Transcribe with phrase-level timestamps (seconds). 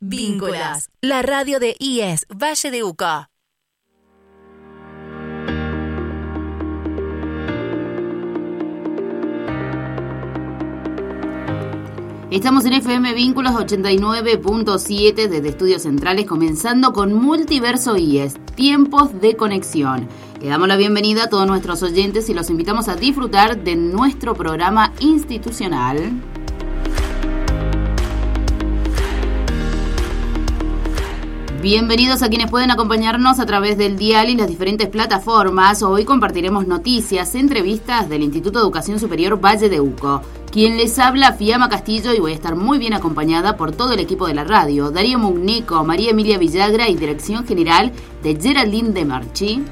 [0.00, 3.30] Vínculas, la radio de IES Valle de Uca.
[12.30, 20.08] Estamos en FM Vínculos 89.7 desde Estudios Centrales, comenzando con Multiverso IES, tiempos de conexión.
[20.40, 24.34] Le damos la bienvenida a todos nuestros oyentes y los invitamos a disfrutar de nuestro
[24.34, 26.37] programa institucional.
[31.60, 35.82] Bienvenidos a quienes pueden acompañarnos a través del dial y las diferentes plataformas.
[35.82, 40.22] Hoy compartiremos noticias, entrevistas del Instituto de Educación Superior Valle de Uco.
[40.52, 43.98] Quien les habla, Fiamma Castillo, y voy a estar muy bien acompañada por todo el
[43.98, 44.92] equipo de la radio.
[44.92, 47.90] Darío Mugnico, María Emilia Villagra y Dirección General
[48.22, 49.64] de Geraldine de Marchi.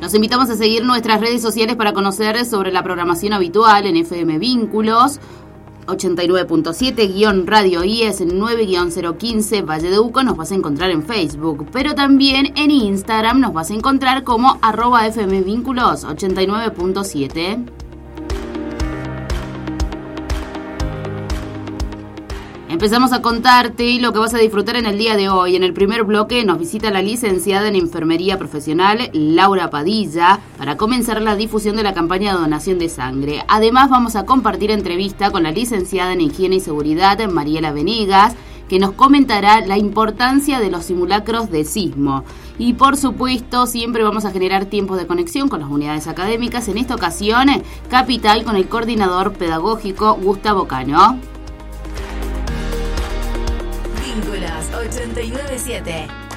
[0.00, 4.38] Los invitamos a seguir nuestras redes sociales para conocer sobre la programación habitual en FM
[4.38, 5.20] Vínculos
[5.90, 12.70] 89.7-Radio IES 9-015 Valle de Uco nos vas a encontrar en Facebook, pero también en
[12.70, 17.89] Instagram nos vas a encontrar como arroba FM Vínculos 89.7.
[22.70, 25.56] Empezamos a contarte lo que vas a disfrutar en el día de hoy.
[25.56, 31.20] En el primer bloque nos visita la licenciada en Enfermería Profesional, Laura Padilla, para comenzar
[31.20, 33.42] la difusión de la campaña de donación de sangre.
[33.48, 38.36] Además vamos a compartir entrevista con la licenciada en Higiene y Seguridad, Mariela Venegas,
[38.68, 42.22] que nos comentará la importancia de los simulacros de sismo.
[42.56, 46.68] Y por supuesto, siempre vamos a generar tiempos de conexión con las unidades académicas.
[46.68, 47.48] En esta ocasión,
[47.88, 51.18] Capital con el coordinador pedagógico Gustavo Cano.
[54.10, 56.29] 897.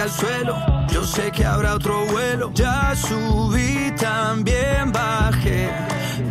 [0.00, 0.56] Al suelo,
[0.88, 2.50] yo sé que habrá otro vuelo.
[2.54, 5.70] Ya subí, también bajé.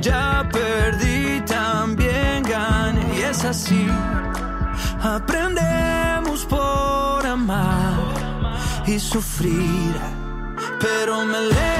[0.01, 3.01] Ya perdí, también gané.
[3.17, 3.87] Y es así.
[5.01, 7.93] Aprendemos por amar
[8.87, 9.95] y sufrir.
[10.79, 11.78] Pero me levanté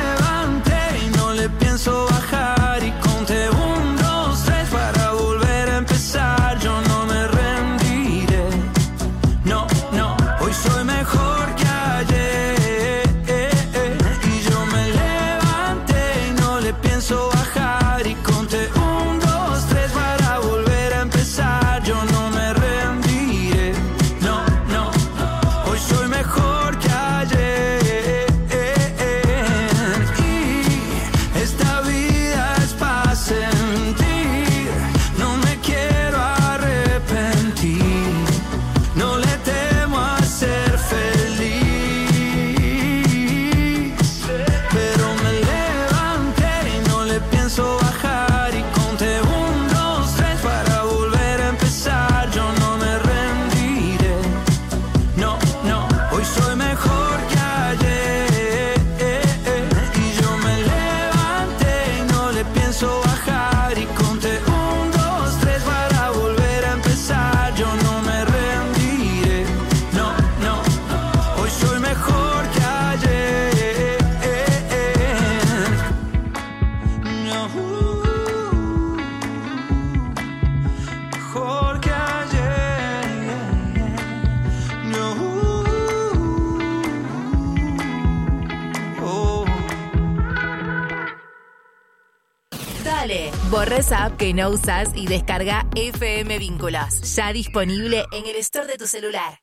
[94.20, 97.16] que no usas y descarga FM Vínculos.
[97.16, 99.40] Ya disponible en el store de tu celular.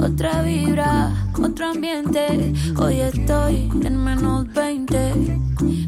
[0.00, 1.10] Otra vibra,
[1.42, 2.52] otro ambiente.
[2.76, 5.40] Hoy estoy en menos 20,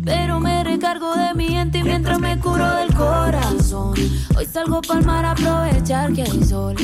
[0.04, 3.94] pero me recargo de mi gente mientras me curo del corazón.
[4.36, 6.76] Hoy salgo para mar a aprovechar que hay sol.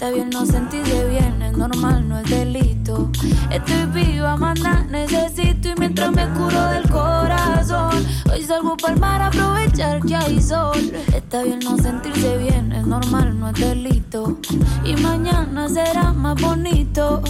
[0.00, 3.10] Está bien no sentirse bien, es normal, no es delito.
[3.50, 8.02] Estoy viva, manda, necesito y mientras me curo del corazón.
[8.32, 10.90] Hoy salgo para mar a aprovechar que hay sol.
[11.14, 14.38] Está bien no sentirse bien, es normal, no es delito.
[14.86, 17.20] Y mañana será más bonito.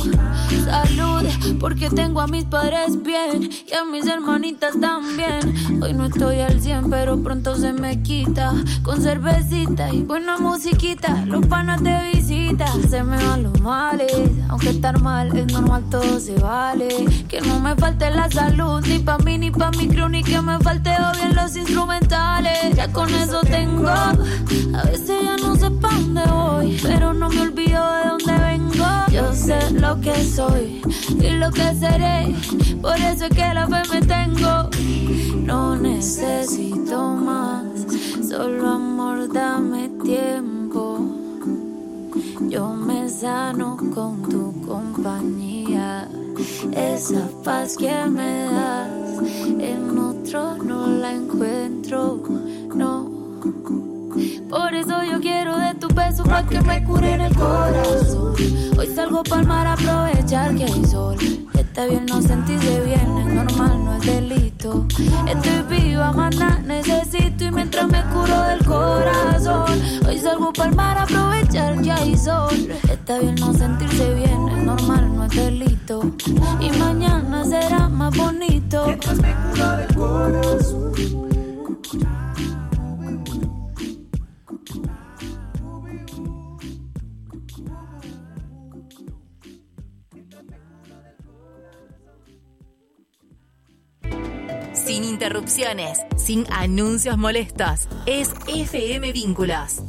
[0.64, 1.26] Salud,
[1.58, 5.82] porque tengo a mis padres bien y a mis hermanitas también.
[5.82, 8.54] Hoy no estoy al 100, pero pronto se me quita.
[8.84, 12.12] Con cervecita y buena musiquita, los panas de
[12.88, 14.12] se me van los males.
[14.48, 16.88] Aunque estar mal es normal, todo se vale.
[17.28, 20.40] Que no me falte la salud, ni pa' mí, ni pa' mi crew, ni que
[20.40, 22.74] me falte bien los instrumentales.
[22.74, 23.88] Ya con eso tengo.
[23.88, 24.12] A
[24.84, 28.86] veces ya no sé pa' dónde voy, pero no me olvido de dónde vengo.
[29.10, 30.82] Yo sé lo que soy
[31.20, 32.34] y lo que seré.
[32.80, 34.70] Por eso es que la fe me tengo.
[35.44, 37.64] No necesito más,
[38.28, 41.19] solo amor, dame tiempo.
[42.48, 46.08] Yo me sano con tu compañía.
[46.72, 48.88] Esa paz que me das,
[49.58, 52.22] en otro no la encuentro,
[52.74, 53.10] no.
[54.48, 58.34] Por eso yo quiero de tu beso para que me cure en el corazón.
[58.78, 61.16] Hoy salgo para mar aprovechar que hay sol.
[61.70, 64.88] Está bien no sentirse bien, es normal, no es delito.
[65.28, 69.80] Estoy viva, mana, necesito y mientras me curo del corazón.
[70.04, 72.68] Hoy salgo para mar a aprovechar que hay sol.
[72.90, 76.00] Está bien no sentirse bien, es normal, no es delito.
[76.58, 78.86] Y mañana será más bonito.
[78.86, 80.92] Mientras me curo del corazón.
[95.30, 97.88] Interrupciones, sin anuncios molestos.
[98.06, 99.80] Es FM Vínculos.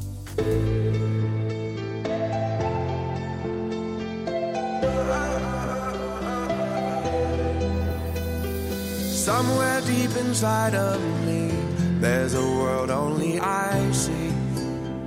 [9.11, 11.51] Somewhere deep inside of me,
[11.99, 14.31] there's a world only I see,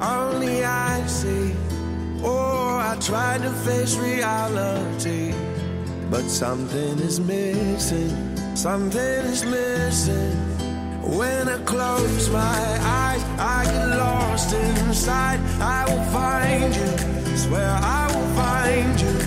[0.00, 1.54] only I see.
[2.25, 5.32] Oh, I tried to face reality,
[6.10, 8.24] but something is missing.
[8.54, 10.30] Something is missing.
[11.02, 12.38] When I close my
[12.80, 15.40] eyes, I get lost inside.
[15.60, 19.18] I will find you, swear I will find you.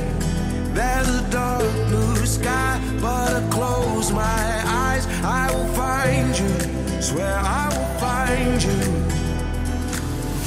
[0.74, 5.06] There's a dark blue sky, but I close my eyes.
[5.24, 8.80] I will find you, swear I will find you.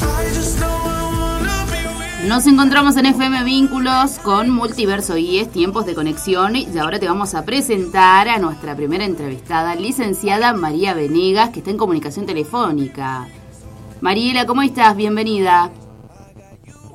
[0.08, 0.79] I just know
[2.26, 7.08] Nos encontramos en FM Vínculos con Multiverso y es Tiempos de Conexión y ahora te
[7.08, 13.26] vamos a presentar a nuestra primera entrevistada, licenciada María Venegas, que está en comunicación telefónica.
[14.00, 14.94] Mariela, ¿cómo estás?
[14.96, 15.70] Bienvenida.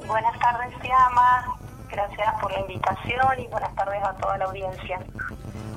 [0.08, 1.58] Buenas tardes, Tiama.
[1.90, 5.00] Gracias por la invitación y buenas tardes a toda la audiencia.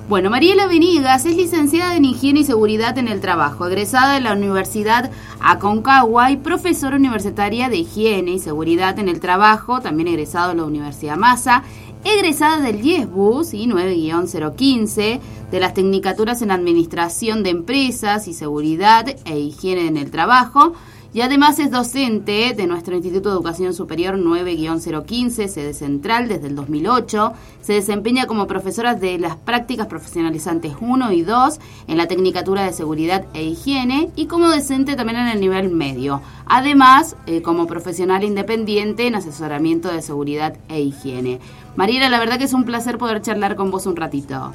[0.09, 4.33] Bueno, Mariela Venegas es licenciada en Higiene y Seguridad en el Trabajo, egresada de la
[4.33, 10.55] Universidad Aconcagua y profesora universitaria de Higiene y Seguridad en el Trabajo, también egresada de
[10.55, 11.61] la Universidad Massa,
[12.03, 15.19] egresada del YESBUS y 9-015
[15.51, 20.73] de las Tecnicaturas en Administración de Empresas y Seguridad e Higiene en el Trabajo,
[21.11, 26.55] y además es docente de nuestro Instituto de Educación Superior 9-015, sede central desde el
[26.55, 27.33] 2008.
[27.61, 32.73] Se desempeña como profesora de las prácticas profesionalizantes 1 y 2 en la Tecnicatura de
[32.73, 36.21] Seguridad e Higiene y como docente también en el nivel medio.
[36.45, 41.39] Además, eh, como profesional independiente en asesoramiento de seguridad e higiene.
[41.75, 44.53] Mariela, la verdad que es un placer poder charlar con vos un ratito.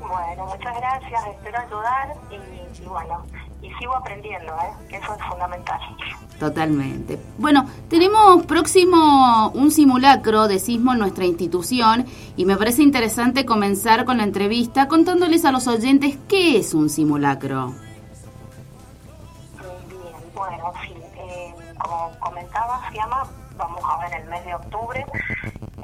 [0.00, 3.24] Bueno, muchas gracias, espero ayudar y, bueno,
[3.78, 4.96] sigo aprendiendo, ¿eh?
[4.96, 5.80] eso es fundamental.
[6.38, 7.18] Totalmente.
[7.38, 12.06] Bueno, tenemos próximo un simulacro de sismo en nuestra institución
[12.36, 16.90] y me parece interesante comenzar con la entrevista contándoles a los oyentes qué es un
[16.90, 17.74] simulacro.
[19.88, 23.24] Bien, bueno, sí, eh, como comentaba, llama
[23.58, 25.04] vamos a ver el mes de octubre,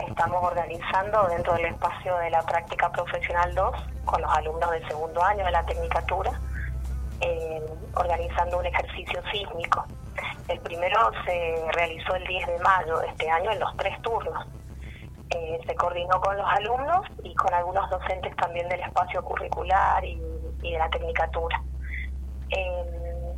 [0.08, 3.74] estamos organizando dentro del espacio de la práctica profesional 2
[4.04, 6.40] con los alumnos del segundo año de la Tecnicatura,
[7.94, 9.84] organizando un ejercicio sísmico.
[10.48, 14.46] El primero se realizó el 10 de mayo de este año en los tres turnos.
[15.30, 20.20] Eh, se coordinó con los alumnos y con algunos docentes también del espacio curricular y,
[20.60, 21.60] de la tecnicatura.
[22.50, 23.34] Eh,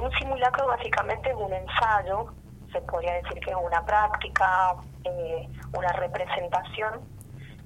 [0.00, 2.32] un simulacro básicamente es un ensayo,
[2.72, 7.00] se podría decir que es una práctica, eh, una representación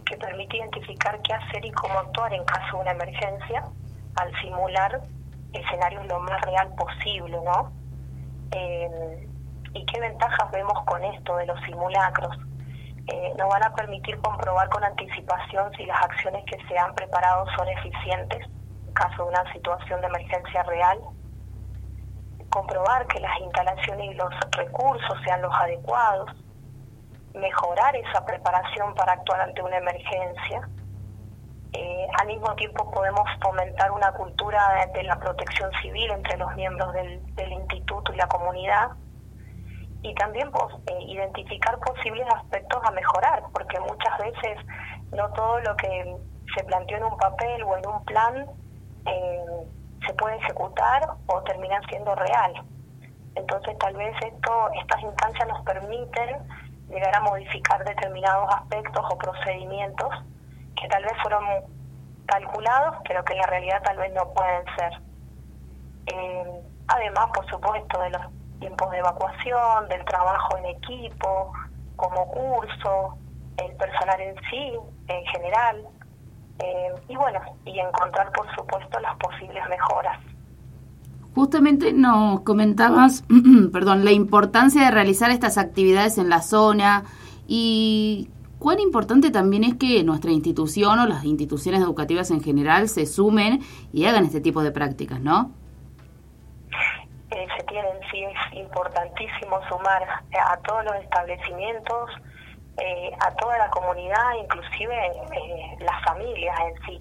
[0.07, 3.65] que permite identificar qué hacer y cómo actuar en caso de una emergencia
[4.17, 5.01] al simular
[5.53, 7.73] escenarios lo más real posible, ¿no?
[8.53, 9.29] Eh,
[9.73, 12.37] ¿Y qué ventajas vemos con esto de los simulacros?
[13.07, 17.47] Eh, nos van a permitir comprobar con anticipación si las acciones que se han preparado
[17.57, 18.47] son eficientes
[18.87, 20.99] en caso de una situación de emergencia real,
[22.51, 26.31] comprobar que las instalaciones y los recursos sean los adecuados,
[27.35, 30.69] mejorar esa preparación para actuar ante una emergencia.
[31.73, 36.93] Eh, al mismo tiempo podemos fomentar una cultura de, la protección civil entre los miembros
[36.93, 38.91] del, instituto y la comunidad
[40.03, 44.59] y también pues, eh, identificar posibles aspectos a mejorar, porque muchas veces
[45.13, 46.17] no todo lo que
[46.57, 48.47] se planteó en un papel o en un plan
[49.07, 49.45] eh,
[50.05, 52.65] se puede ejecutar o termina siendo real.
[53.37, 56.37] Entonces tal vez esto, estas instancias nos permiten
[56.89, 60.11] llegar a modificar determinados aspectos o procedimientos
[60.81, 61.45] que tal vez fueron
[62.27, 64.93] calculados, pero que en la realidad tal vez no pueden ser.
[66.07, 68.23] Eh, además, por supuesto, de los
[68.61, 71.53] tiempos de evacuación, del trabajo en equipo,
[71.97, 73.19] como curso,
[73.57, 74.73] el personal en sí,
[75.09, 75.87] en general,
[76.61, 80.19] eh, y bueno, y encontrar, por supuesto, las posibles mejoras.
[81.35, 83.25] Justamente nos comentabas,
[83.73, 87.05] perdón, la importancia de realizar estas actividades en la zona
[87.47, 93.07] y cuán importante también es que nuestra institución o las instituciones educativas en general se
[93.07, 93.61] sumen
[93.93, 95.51] y hagan este tipo de prácticas, ¿no?
[97.31, 102.11] Eh, se tienen, sí, es importantísimo sumar a todos los establecimientos,
[102.77, 107.01] eh, a toda la comunidad, inclusive eh, las familias en sí.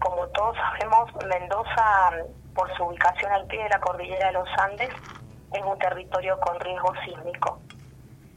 [0.00, 2.10] como todos sabemos, Mendoza
[2.54, 4.90] por su ubicación al pie de la cordillera de los Andes,
[5.54, 7.58] es un territorio con riesgo sísmico.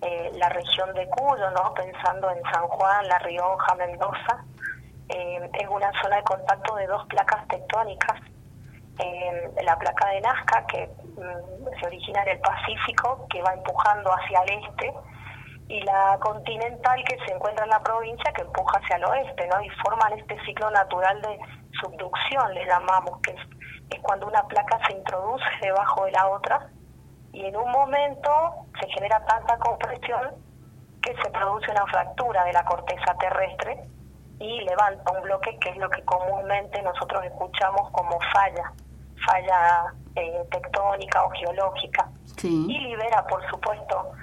[0.01, 1.73] Eh, la región de Cuyo, ¿no?
[1.73, 4.43] pensando en San Juan, La Rioja, Mendoza,
[5.09, 8.19] eh, es una zona de contacto de dos placas tectónicas.
[8.97, 14.11] Eh, la placa de Nazca, que mm, se origina en el Pacífico, que va empujando
[14.11, 14.93] hacia el este,
[15.67, 19.61] y la continental que se encuentra en la provincia, que empuja hacia el oeste, ¿no?
[19.61, 21.39] y forman este ciclo natural de
[21.79, 23.39] subducción, le llamamos, que es
[23.91, 26.69] es cuando una placa se introduce debajo de la otra
[27.33, 28.29] y en un momento
[28.79, 30.31] se genera tanta compresión
[31.01, 33.83] que se produce una fractura de la corteza terrestre
[34.39, 38.71] y levanta un bloque que es lo que comúnmente nosotros escuchamos como falla,
[39.25, 42.09] falla eh, tectónica o geológica.
[42.43, 44.13] Y libera, por supuesto,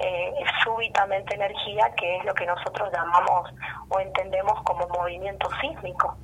[0.00, 0.34] eh,
[0.64, 3.50] súbitamente energía, que es lo que nosotros llamamos
[3.88, 6.16] o entendemos como movimiento sísmico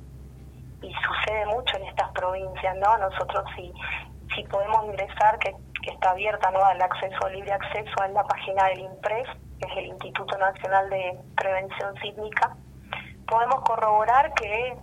[0.81, 2.97] y sucede mucho en estas provincias, ¿no?
[2.97, 3.71] Nosotros si,
[4.35, 5.55] si podemos ingresar, que,
[5.91, 6.63] está abierta, ¿no?
[6.63, 9.27] Al acceso, libre acceso en la página del IMPRES,
[9.59, 12.55] que es el Instituto Nacional de Prevención Sísmica,
[13.27, 14.77] podemos corroborar que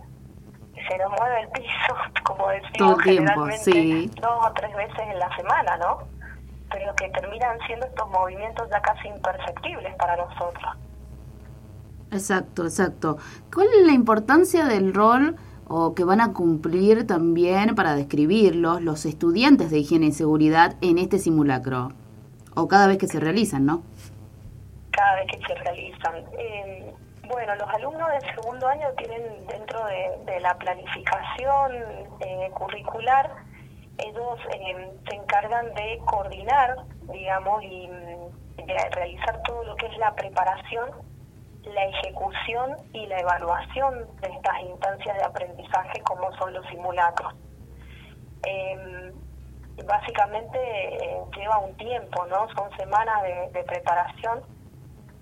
[0.87, 5.77] se nos mueve el piso, como decimos generalmente, dos o tres veces en la semana,
[5.77, 5.99] ¿no?
[6.71, 10.77] Pero que terminan siendo estos movimientos ya casi imperceptibles para nosotros.
[12.11, 13.17] Exacto, exacto.
[13.53, 15.35] ¿Cuál es la importancia del rol
[15.67, 20.97] o que van a cumplir también para describirlos los estudiantes de higiene y seguridad en
[20.97, 21.91] este simulacro?
[22.55, 23.83] O cada vez que se realizan, ¿no?
[24.91, 26.15] Cada vez que se realizan.
[26.37, 26.93] Eh,
[27.27, 31.71] bueno, los alumnos del segundo año tienen dentro de, la planificación
[32.19, 33.31] eh, curricular,
[33.97, 36.75] ellos eh, se encargan de coordinar,
[37.11, 40.89] digamos, y mm, de realizar todo lo que es la preparación
[41.65, 47.33] la ejecución y la evaluación de estas instancias de aprendizaje como son los simulacros.
[48.45, 49.13] Em,
[49.85, 52.47] básicamente eh, lleva un tiempo, ¿no?
[52.55, 54.43] Son semanas de, preparación,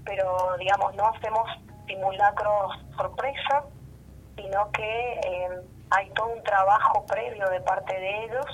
[0.03, 1.48] pero digamos, no hacemos
[1.88, 3.63] simulacros sorpresa,
[4.36, 8.45] sino que em, hay todo un trabajo previo de parte de ellos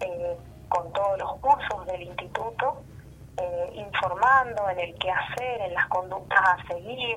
[0.00, 0.36] eh,
[0.68, 2.82] con todos los cursos del instituto,
[3.38, 7.16] eh, informando en el qué hacer, en las conductas a seguir,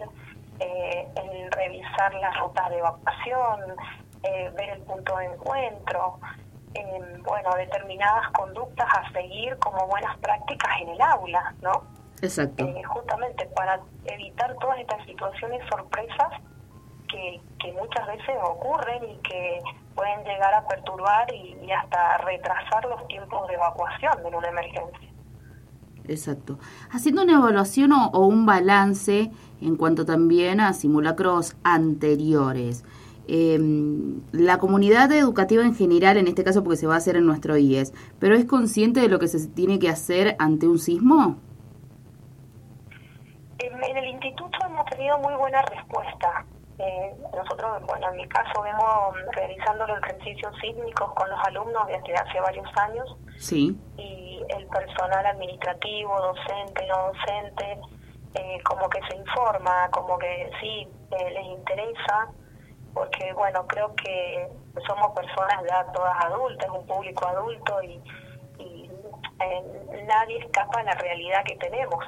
[0.57, 3.75] en revisar las rutas de evacuación,
[4.24, 6.17] ver el punto de encuentro,
[7.25, 11.84] bueno, determinadas conductas a seguir como buenas prácticas en el aula, ¿no?
[12.22, 12.65] Exacto.
[12.88, 16.29] justamente para evitar todas estas situaciones sorpresas
[17.10, 19.60] que, que muchas veces ocurren y que
[19.95, 25.10] pueden llegar a perturbar y, hasta retrasar los tiempos de evacuación de una emergencia.
[26.07, 26.59] Exacto.
[26.91, 29.31] Haciendo una evaluación o, un balance
[29.62, 32.83] en cuanto también a simulacros anteriores.
[33.27, 37.25] Em, la comunidad educativa en general, en este caso porque se va a hacer en
[37.25, 41.38] nuestro IES, ¿pero es consciente de lo que se tiene que hacer ante un sismo?
[43.57, 46.45] En el instituto hemos tenido muy buena respuesta.
[46.77, 52.13] Eh, nosotros, bueno, en mi caso, vemos realizando los ejercicios sísmicos con los alumnos desde
[52.15, 53.15] hace varios años.
[53.38, 53.77] Sí.
[53.98, 57.79] Y el personal administrativo, docente, no docente,
[58.34, 62.27] eh, como que se informa, como que sí, eh, les interesa,
[62.94, 64.50] porque, bueno, creo que
[64.86, 68.01] somos personas ya todas adultas, un público adulto y,
[68.60, 68.91] y
[70.05, 72.03] nadie escapa a la realidad que tenemos.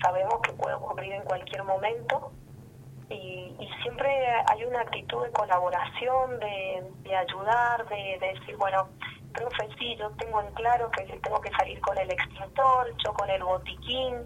[0.00, 2.32] Sabemos que puede ocurrir en cualquier momento
[3.08, 4.08] y, siempre
[4.48, 8.88] hay una actitud de colaboración, de, ayudar, de, decir, bueno,
[9.32, 13.30] profe, sí, yo tengo en claro que tengo que salir con el extintor, yo con
[13.30, 14.24] el botiquín.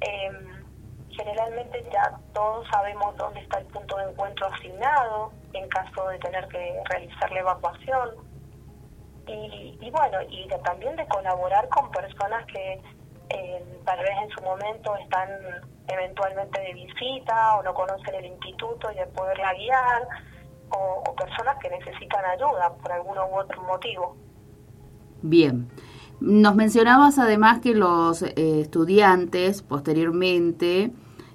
[0.00, 0.64] Em,
[1.10, 6.46] generalmente ya todos sabemos dónde está el punto de encuentro asignado en caso de tener
[6.48, 8.10] que realizar la evacuación.
[9.26, 12.80] Y, y bueno, y también de colaborar con personas que
[13.32, 15.28] eh, tal vez en su momento están
[15.88, 20.08] eventualmente de visita o no conocen el instituto y de poderla guiar,
[20.70, 24.16] o, personas que necesitan ayuda por alguno u otro motivo.
[25.22, 25.68] Bien.
[26.20, 30.92] Nos mencionabas además que los eh, estudiantes posteriormente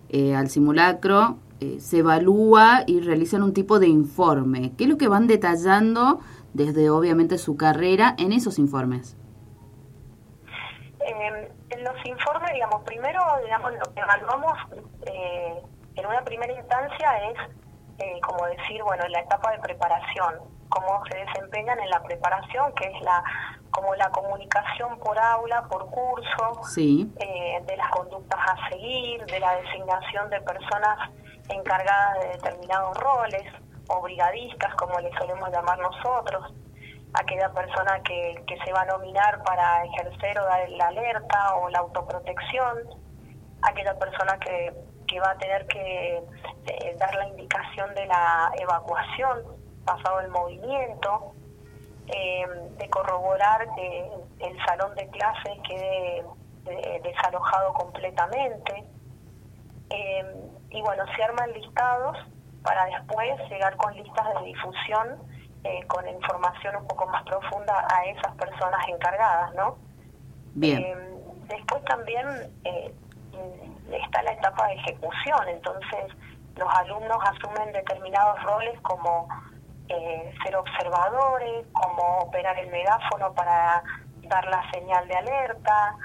[0.09, 1.37] eh, al simulacro
[1.79, 4.73] se evalúa y realizan un tipo de informe.
[4.77, 6.19] ¿Qué es lo que van detallando
[6.53, 9.17] desde obviamente su carrera en esos informes?
[11.87, 14.53] Los informes, digamos, primero, digamos, lo que evaluamos
[15.05, 15.61] eh,
[15.95, 17.37] en una primera instancia es,
[17.99, 20.35] eh, como decir, bueno, la etapa de preparación,
[20.69, 23.23] cómo se desempeñan en la preparación, que es la
[23.69, 29.55] como la comunicación por aula, por curso, eh, de las conductas a seguir, de la
[29.57, 31.11] designación de personas
[31.49, 33.43] encargadas de determinados roles,
[33.89, 36.53] o brigadistas, como les solemos llamar nosotros,
[37.13, 41.69] aquella persona que, que se va a nominar para ejercer o dar la alerta o
[41.69, 42.77] la autoprotección,
[43.61, 44.73] aquella persona que,
[45.07, 49.43] que va a tener que eh, dar la indicación de la evacuación
[49.85, 51.33] pasado el movimiento,
[52.07, 52.45] eh,
[52.77, 56.25] de corroborar que el salón de clase quede
[56.65, 58.83] eh, desalojado completamente.
[60.69, 62.17] y bueno, se arman listados
[62.61, 65.17] para después llegar con listas de difusión
[65.63, 69.77] eh, con información un poco más profunda a esas personas encargadas, ¿no?
[70.53, 70.79] Bien.
[70.79, 70.97] Eh,
[71.49, 72.27] después también
[72.63, 72.93] eh,
[73.91, 76.13] está la etapa de ejecución, entonces
[76.55, 79.27] los alumnos asumen determinados roles como
[80.43, 83.81] ser observadores, como operar el megáfono para
[84.23, 85.95] dar la señal de alerta,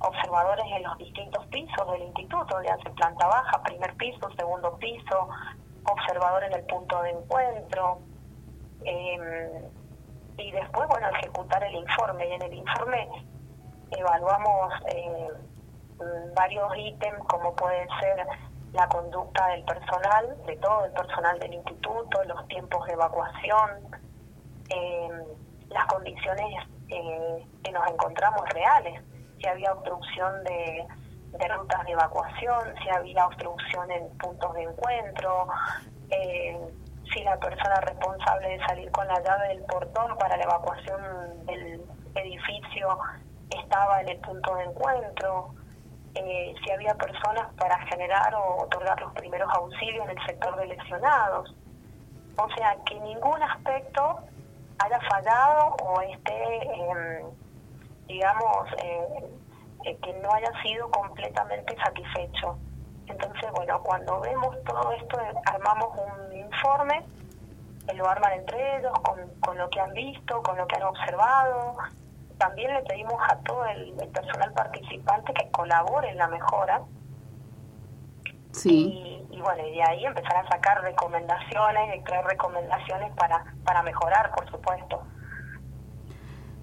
[0.00, 5.28] observadores en los distintos pisos del instituto, ya sea planta baja, primer piso, segundo piso,
[5.84, 8.00] observador en el punto de encuentro,
[8.84, 9.70] eh,
[10.38, 12.28] y después, bueno, ejecutar el informe.
[12.28, 13.08] Y en el informe
[13.90, 15.28] evaluamos eh,
[16.34, 18.26] varios ítems, como pueden ser
[18.72, 23.70] la conducta del personal, de todo el personal del instituto, los tiempos de evacuación,
[24.68, 25.08] eh,
[25.68, 26.46] las condiciones
[26.88, 29.02] eh, que nos encontramos reales,
[29.38, 30.86] si había obstrucción de,
[31.38, 35.48] de rutas de evacuación, si había obstrucción en puntos de encuentro,
[36.10, 36.58] eh,
[37.12, 41.82] si la persona responsable de salir con la llave del portón para la evacuación del
[42.14, 42.98] edificio
[43.50, 45.54] estaba en el punto de encuentro,
[46.14, 50.66] eh, si había personas para generar o otorgar los primeros auxilios en el sector de
[50.66, 51.54] lesionados.
[52.36, 54.20] O sea, que ningún aspecto
[54.78, 57.26] haya fallado o esté, em,
[58.06, 59.30] digamos, eh,
[59.84, 62.56] eh, que no haya sido completamente satisfecho.
[63.10, 67.04] Entonces, bueno, cuando vemos todo esto, armamos un informe,
[67.94, 68.92] lo arman entre ellos
[69.40, 71.76] con, lo que han visto, con lo que han observado.
[72.38, 76.82] También le pedimos a todo el, personal participante que colabore en la mejora.
[78.52, 79.26] Sí.
[79.30, 84.32] Y, bueno, y de ahí empezar a sacar recomendaciones y crear recomendaciones para, para mejorar,
[84.34, 85.02] por supuesto.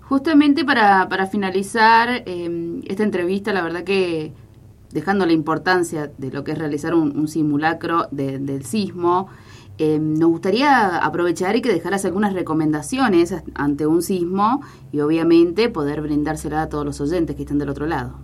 [0.02, 4.34] Justamente para, para finalizar em, esta entrevista, la verdad que
[4.92, 9.30] dejando la importancia de lo que es realizar un, simulacro del sismo,
[9.78, 16.02] em, nos gustaría aprovechar y que dejaras algunas recomendaciones ante un sismo y obviamente poder
[16.02, 18.20] brindársela a todos los oyentes que están del otro lado.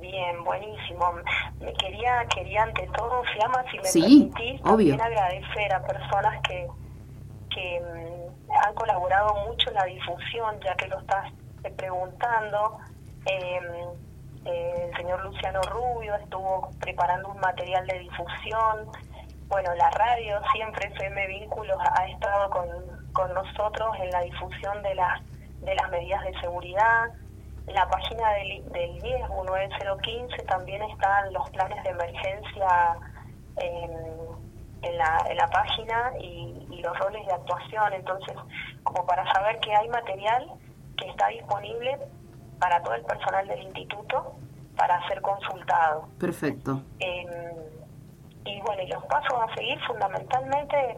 [0.00, 1.12] Bien, buenísimo.
[1.60, 4.96] Me quería, quería ante todo, llama si me sí, permitís, obvio.
[4.96, 6.66] también agradecer a personas que,
[7.50, 11.32] que mm, han colaborado mucho en la difusión, ya que lo estás
[11.64, 12.78] eh, preguntando.
[13.26, 13.60] Eh,
[14.46, 18.90] el señor Luciano Rubio estuvo preparando un material de difusión.
[19.48, 22.68] Bueno, la radio, siempre FM Vínculos, ha estado con,
[23.12, 25.20] con nosotros en la difusión de las,
[25.60, 27.04] de las medidas de seguridad.
[27.66, 28.98] La página del, del
[29.44, 32.96] 9015 también están los planes de emergencia
[33.56, 37.92] en, la, en la página y los roles de actuación.
[37.92, 38.36] Entonces,
[38.84, 40.46] como para saber que hay material
[40.96, 41.98] que está disponible
[42.58, 44.36] para todo el personal del instituto
[44.76, 46.08] para ser consultado.
[46.18, 46.82] Perfecto.
[46.98, 47.28] Em,
[48.44, 50.96] y bueno, y los pasos a seguir fundamentalmente,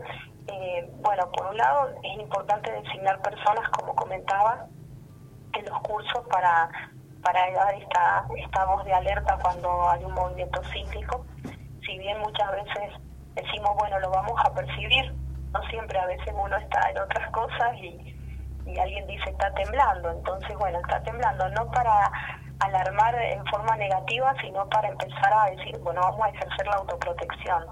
[0.49, 4.67] eh, bueno, por un lado es importante designar personas, como comentaba,
[5.55, 6.69] en los cursos para,
[7.23, 11.25] para dar esta, esta voz de alerta cuando hay un movimiento cíclico.
[11.87, 12.93] Si bien muchas veces
[13.35, 15.15] decimos, bueno, lo vamos a percibir,
[15.53, 18.18] no siempre a veces uno está en otras cosas y
[18.69, 22.11] y alguien dice está temblando, entonces bueno, está temblando, no para
[22.61, 27.65] alarmar en forma negativa, sino para empezar a decir, bueno, vamos a ejercer la autoprotección.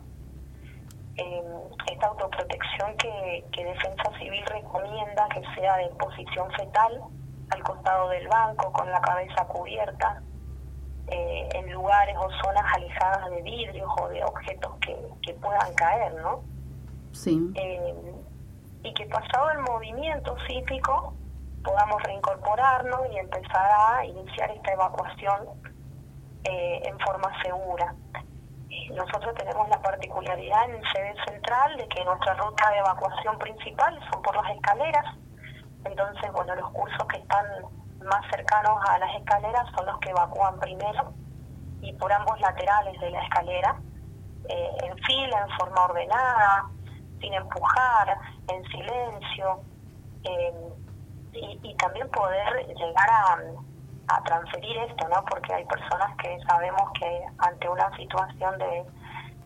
[1.16, 1.42] Eh,
[1.90, 7.02] esta autoprotección que, que Defensa Civil recomienda que sea de posición fetal,
[7.50, 10.22] al costado del banco, con la cabeza cubierta,
[11.08, 16.14] eh, en lugares o zonas alejadas de vidrios o de objetos que, que puedan caer,
[16.14, 16.42] ¿no?
[17.12, 17.50] Sí.
[17.54, 17.94] Eh,
[18.86, 21.14] y que pasado el movimiento cíclico
[21.64, 25.48] podamos reincorporarnos y empezar a iniciar esta evacuación
[26.44, 27.94] eh, en forma segura.
[28.94, 34.22] Nosotros tenemos la particularidad en sede central de que nuestra ruta de evacuación principal son
[34.22, 35.04] por las escaleras,
[35.84, 37.46] entonces, bueno, los cursos que están
[38.04, 41.12] más cercanos a las escaleras son los que evacúan primero
[41.80, 43.80] y por ambos laterales de la escalera,
[44.48, 46.70] eh, en fila, en forma ordenada,
[47.26, 48.18] sin empujar,
[48.52, 49.60] en silencio,
[50.22, 50.52] eh,
[51.32, 53.10] y, también poder llegar
[54.08, 55.24] a, transferir esto, ¿no?
[55.24, 58.84] Porque hay personas que sabemos que ante una situación de,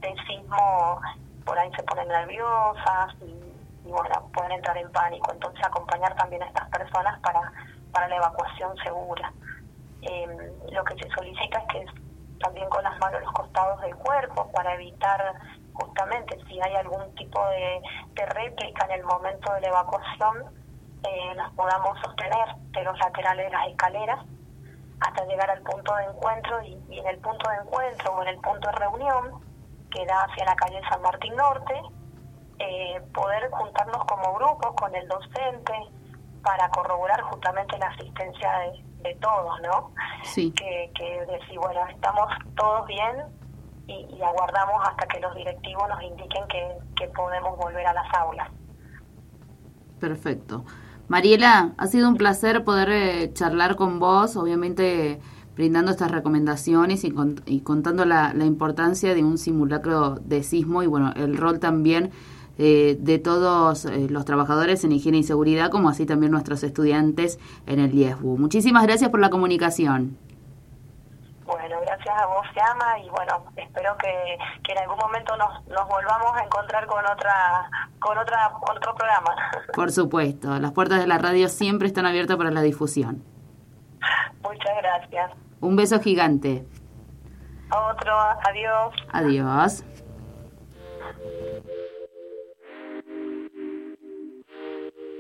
[0.01, 1.01] de sismo
[1.47, 5.33] por ahí se ponen nerviosas y, bueno, pueden entrar en pánico.
[5.33, 7.53] Entonces acompañar también a estas personas para,
[7.91, 9.33] para la evacuación segura.
[10.03, 11.87] Eh, lo que se solicita es que
[12.41, 15.41] también con las manos los costados del cuerpo para evitar
[15.81, 17.81] justamente si hay algún tipo de,
[18.27, 20.37] réplica en el momento de la evacuación,
[21.03, 24.27] eh, nos podamos sostener de los laterales de las escaleras
[25.01, 28.39] hasta llegar al punto de encuentro y, en el punto de encuentro o en el
[28.41, 29.41] punto de reunión
[29.91, 31.81] que da hacia la calle San Martín Norte,
[32.59, 35.73] eh, poder juntarnos como grupo con el docente
[36.43, 38.53] para corroborar justamente la asistencia
[39.03, 39.93] de, todos, ¿no?
[40.25, 40.53] Sí.
[40.53, 43.25] Que, que decir, bueno, estamos todos bien,
[43.87, 48.49] y, aguardamos hasta que los directivos nos indiquen que, podemos volver a las aulas.
[49.99, 50.65] Perfecto.
[51.09, 55.19] Mariela, ha sido un placer poder eh, charlar con vos, obviamente
[55.57, 57.15] brindando estas recomendaciones y,
[57.47, 62.13] y contando la, la, importancia de un simulacro de sismo y bueno, el rol también
[62.63, 67.39] eh, de todos eh, los trabajadores en higiene y seguridad, como así también nuestros estudiantes
[67.67, 68.37] en el IESBU.
[68.37, 70.19] Muchísimas gracias por la comunicación.
[72.11, 76.37] Gracias a vos, Llama, y bueno, espero que, que en algún momento nos, nos volvamos
[76.37, 77.71] a encontrar con otra
[78.01, 79.35] con otra otro programa.
[79.75, 83.23] Por supuesto, las puertas de la radio siempre están abiertas para la difusión.
[84.43, 85.31] Muchas gracias.
[85.61, 86.67] Un beso gigante.
[87.71, 88.95] Otro, adiós.
[89.13, 89.85] Adiós.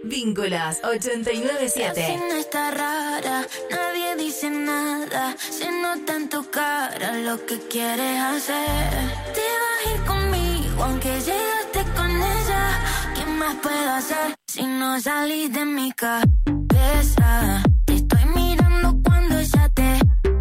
[0.03, 2.19] Vínculas 897.
[2.29, 5.37] La está rara, nadie dice nada.
[5.39, 8.91] Se nota en tu cara lo que quieres hacer.
[9.35, 12.81] Te vas a ir conmigo, aunque llegaste con ella.
[13.15, 17.63] ¿Qué más puedo hacer si no salís de mi cabeza?
[17.85, 20.01] Te estoy mirando cuando ella te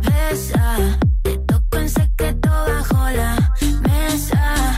[0.09, 0.77] besa.
[1.21, 4.77] Te toco en secreto bajo la mesa.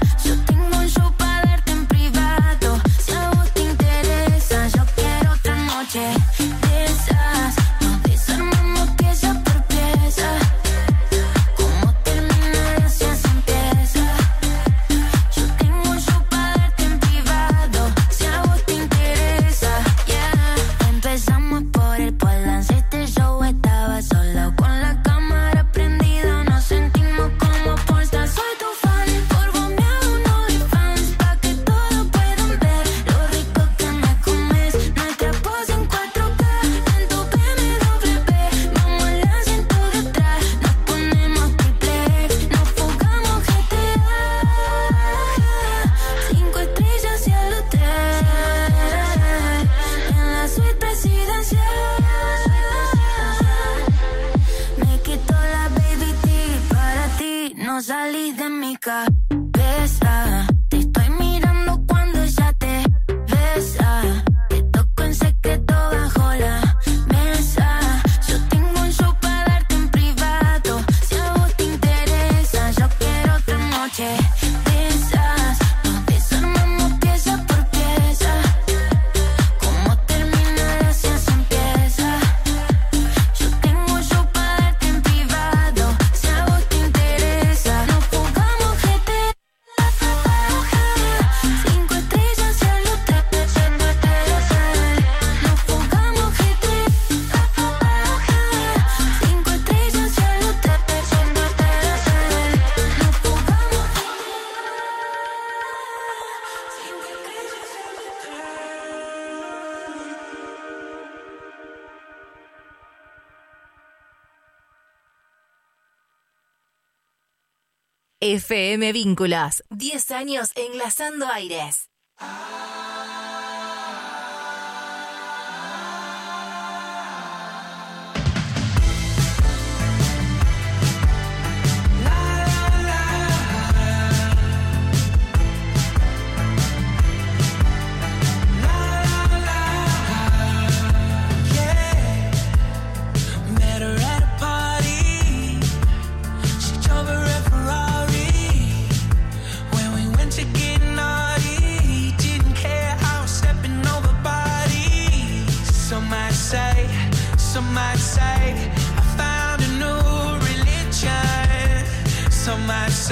[118.23, 119.63] FM Vínculos.
[119.71, 121.89] 10 años enlazando aires.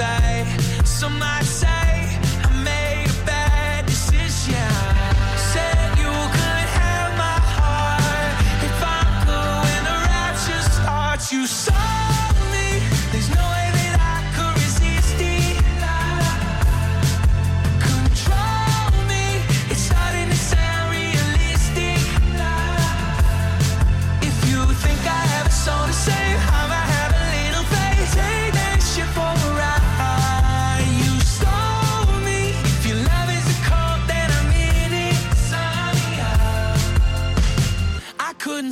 [0.00, 0.29] side.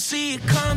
[0.09, 0.68] see it coming.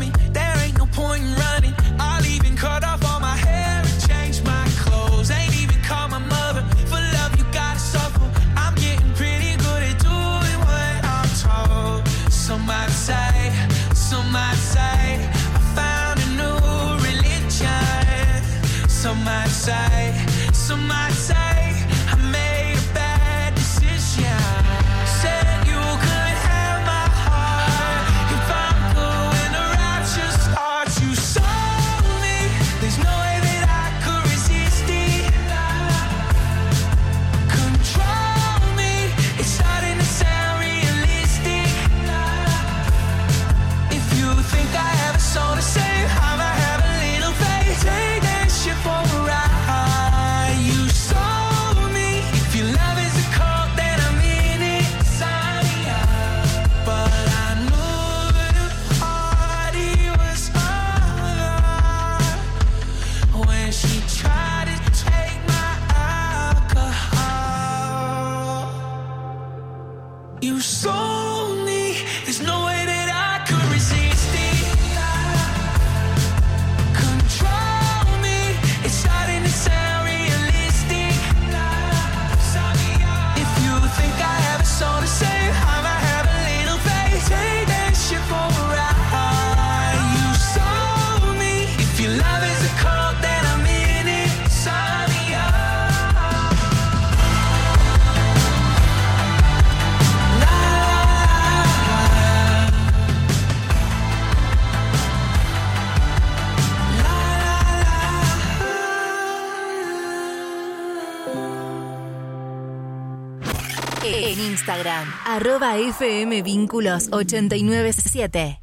[115.42, 118.62] arroba FM Vínculos 897.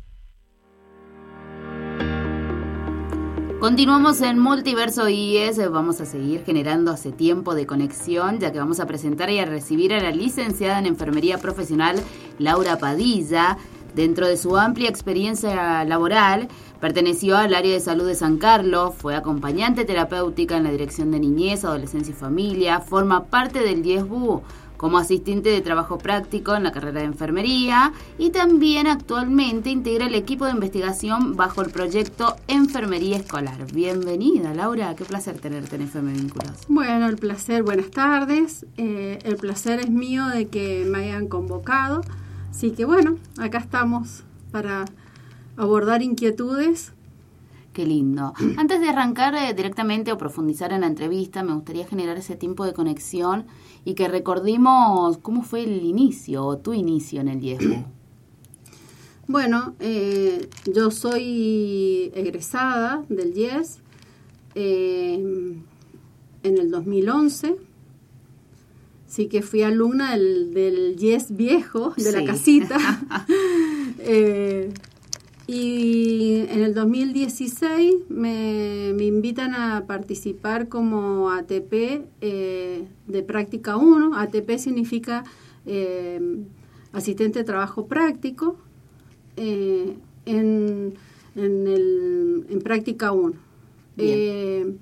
[3.58, 8.78] Continuamos en Multiverso IES, vamos a seguir generando hace tiempo de conexión, ya que vamos
[8.78, 11.96] a presentar y a recibir a la licenciada en Enfermería Profesional
[12.38, 13.58] Laura Padilla.
[13.96, 16.46] Dentro de su amplia experiencia laboral,
[16.80, 21.18] perteneció al área de salud de San Carlos, fue acompañante terapéutica en la Dirección de
[21.18, 24.42] Niñez, Adolescencia y Familia, forma parte del 10BU,
[24.78, 30.14] como asistente de trabajo práctico en la carrera de enfermería y también actualmente integra el
[30.14, 33.70] equipo de investigación bajo el proyecto Enfermería Escolar.
[33.72, 36.52] Bienvenida, Laura, qué placer tenerte en FM Vínculos.
[36.68, 38.64] Bueno, el placer, buenas tardes.
[38.76, 42.02] Eh, el placer es mío de que me hayan convocado.
[42.50, 44.84] Así que bueno, acá estamos para
[45.56, 46.92] abordar inquietudes
[47.72, 48.32] Qué lindo.
[48.56, 52.64] Antes de arrancar eh, directamente o profundizar en la entrevista, me gustaría generar ese tiempo
[52.64, 53.46] de conexión
[53.84, 57.84] y que recordemos cómo fue el inicio o tu inicio en el IESBU.
[59.28, 63.78] Bueno, eh, yo soy egresada del IES
[64.54, 65.22] eh,
[66.42, 67.56] en el 2011.
[69.06, 72.78] Sí que fui alumna del, del IES viejo, de la casita.
[73.98, 74.72] eh,
[75.50, 84.14] y en el 2016 me, me invitan a participar como ATP eh, de práctica 1.
[84.14, 85.24] ATP significa
[85.64, 86.20] eh,
[86.92, 88.58] asistente de trabajo práctico
[89.38, 90.92] eh, en,
[91.34, 93.32] en, el, en práctica 1.
[93.96, 94.76] Eh,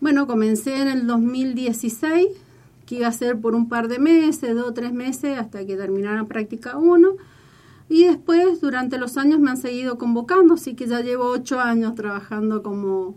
[0.00, 2.26] bueno, comencé en el 2016,
[2.86, 5.76] que iba a ser por un par de meses, dos o tres meses, hasta que
[5.76, 7.16] terminara práctica 1
[7.90, 11.96] y después, durante los años, me han seguido convocando, así que ya llevo ocho años
[11.96, 13.16] trabajando como,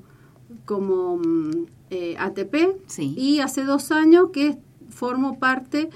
[0.65, 2.55] como mm, eh, ATP.
[2.87, 3.13] Sí.
[3.15, 4.57] Y hace dos años que
[4.89, 5.91] formo parte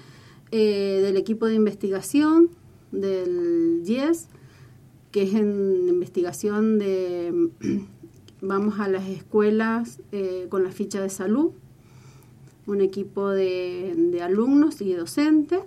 [0.52, 2.52] eh, del equipo de investigación
[2.92, 4.28] del IES,
[5.10, 7.50] que es en investigación de,
[8.42, 11.50] vamos a las escuelas eh, con la ficha de salud,
[12.68, 15.62] un equipo de, de alumnos y docentes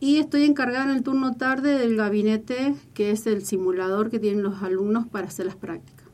[0.00, 4.42] y estoy encargada en el turno tarde del gabinete, que es el simulador que tienen
[4.42, 6.06] los alumnos para hacer las prácticas.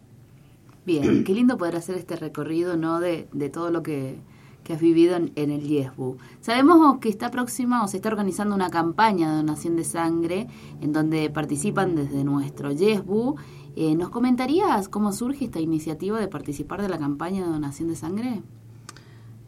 [0.87, 3.01] Bien, qué lindo poder hacer este recorrido, ¿no?
[3.01, 4.19] De, de todo lo que,
[4.65, 6.19] que has vivido en, en, el YESBU.
[6.41, 10.47] Sabemos que está próxima o se está organizando una campaña de donación de sangre
[10.81, 13.37] en donde participan desde nuestro YESBU.
[13.77, 17.97] Eh, ¿Nos comentarías cómo surge esta iniciativa de participar de la campaña de donación de
[17.97, 18.43] sangre?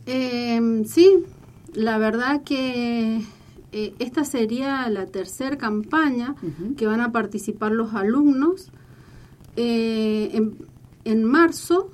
[0.06, 1.24] Eh, sí,
[1.74, 3.22] la verdad que
[3.78, 6.76] eh, esta sería la tercera campaña uh -huh.
[6.76, 8.70] que van a participar los alumnos.
[9.56, 10.56] Eh, en,
[11.04, 11.90] en, marzo,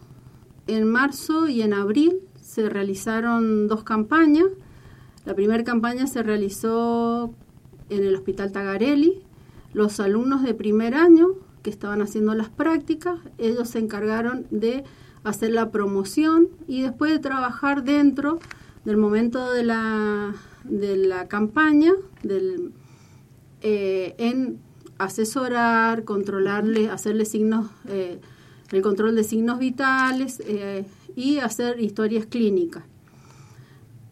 [0.68, 4.46] en marzo y en abril se realizaron dos campañas.
[5.24, 7.34] La primera campaña se realizó
[7.90, 9.20] en el Hospital Tagarelli.
[9.74, 11.30] Los alumnos de primer año
[11.64, 14.84] que estaban haciendo las prácticas, ellos se encargaron de
[15.24, 18.38] hacer la promoción y después de trabajar dentro
[18.84, 20.32] del momento de la
[20.64, 22.72] de la campaña del,
[23.60, 24.58] eh, en
[24.98, 28.20] asesorar, controlarle, hacerle signos, eh,
[28.70, 30.84] el control de signos vitales eh,
[31.16, 32.84] y hacer historias clínicas.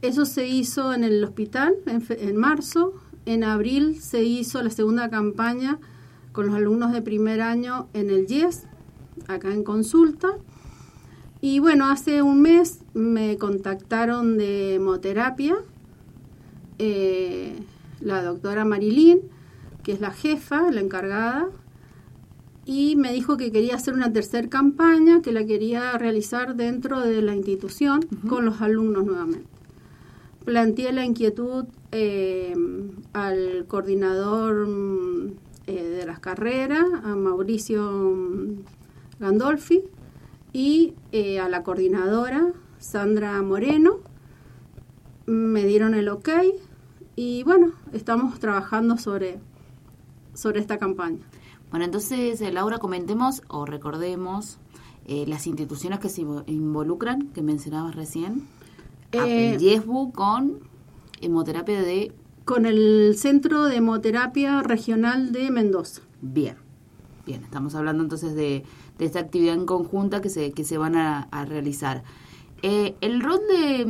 [0.02, 2.94] Eso se hizo en el hospital en, en, marzo.
[3.26, 5.78] En abril se hizo la segunda campaña
[6.32, 8.64] con los alumnos de primer año en el YES,
[9.28, 10.28] acá en consulta.
[11.40, 15.56] Y bueno, hace un mes me contactaron de hemoterapia
[16.80, 17.52] eh,
[18.00, 19.20] la doctora Marilyn,
[19.82, 21.48] que es la jefa, la encargada,
[22.64, 27.20] y me dijo que quería hacer una tercera campaña, que la quería realizar dentro de
[27.22, 28.28] la institución uh -huh.
[28.28, 29.48] con los alumnos nuevamente.
[30.44, 32.54] Planteé la inquietud eh,
[33.12, 34.68] al coordinador
[35.66, 37.82] eh, de las carreras, a Mauricio
[39.18, 39.82] Gandolfi,
[40.52, 43.98] y eh, a la coordinadora, Sandra Moreno.
[45.26, 46.28] Me dieron el ok,
[47.20, 49.40] y bueno, estamos trabajando sobre,
[50.32, 51.18] sobre esta campaña.
[51.70, 54.56] Bueno, entonces, eh, Laura, comentemos o recordemos
[55.04, 58.48] eh, las instituciones que se involucran, que mencionabas recién.
[59.12, 60.60] Eh, Yesbu con
[61.20, 62.14] hemoterapia de...
[62.46, 66.00] Con el Centro de Hemoterapia Regional de Mendoza.
[66.22, 66.56] Bien,
[67.26, 68.64] bien, estamos hablando entonces de,
[68.96, 72.02] de esta actividad en conjunta que se, que se van a, a realizar.
[72.62, 73.84] Eh, el rol de,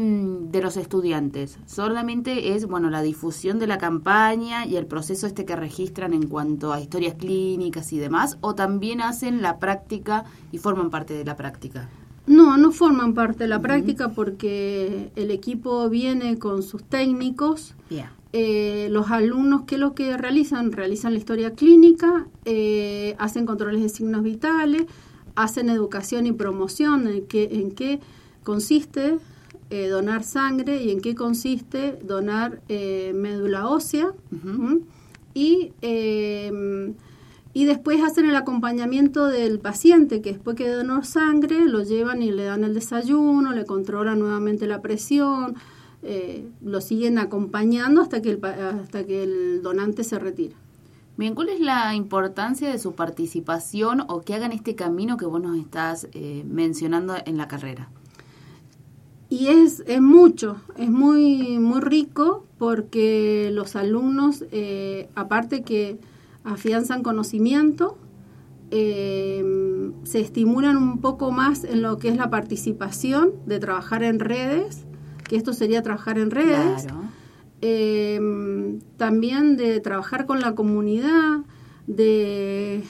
[0.48, 5.44] de, los estudiantes solamente es bueno la difusión de la campaña y el proceso este
[5.44, 10.58] que registran en cuanto a historias clínicas y demás, o también hacen la práctica y
[10.58, 11.88] forman parte de la práctica.
[12.26, 13.62] No, no forman parte de la uh -huh.
[13.62, 17.74] práctica porque el equipo viene con sus técnicos.
[17.88, 18.12] Yeah.
[18.32, 20.70] Eh, los alumnos, ¿qué es lo que realizan?
[20.70, 24.84] Realizan la historia clínica, eh, hacen controles de signos vitales,
[25.34, 27.98] hacen educación y promoción en qué, en qué
[28.43, 29.18] consiste
[29.70, 34.82] eh, donar sangre y en qué consiste donar eh, médula ósea uh -huh.
[35.34, 36.93] y, eh,
[37.53, 42.30] y después hacen el acompañamiento del paciente que después que donó sangre lo llevan y
[42.30, 45.57] le dan el desayuno, le controlan nuevamente la presión,
[46.03, 50.57] eh, lo siguen acompañando hasta que el, hasta que el donante se retira.
[51.16, 55.43] Bien, ¿cuál es la importancia de su participación o que hagan este camino que vos
[55.43, 57.91] nos estás eh, mencionando en la carrera?
[59.31, 65.99] Y es, es mucho, es muy, muy rico porque los alumnos, eh, aparte que
[66.43, 67.97] afianzan conocimiento,
[68.72, 74.18] eh, se estimulan un poco más en lo que es la participación de trabajar en
[74.18, 74.85] redes,
[75.28, 76.87] que esto sería trabajar en redes.
[77.62, 78.18] Eh,
[78.97, 81.41] también de trabajar con la comunidad,
[81.87, 82.83] de,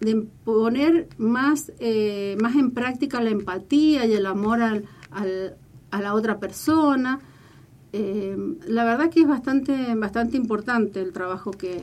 [0.00, 5.56] de poner más, eh, más en práctica la empatía y el amor al, al,
[5.90, 7.20] a la otra persona.
[7.92, 8.36] Eh,
[8.66, 11.82] la verdad que es bastante, bastante importante el trabajo que,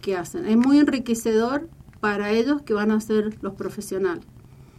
[0.00, 0.46] que hacen.
[0.46, 1.68] Es muy enriquecedor
[2.00, 4.24] para ellos que van a ser los profesionales.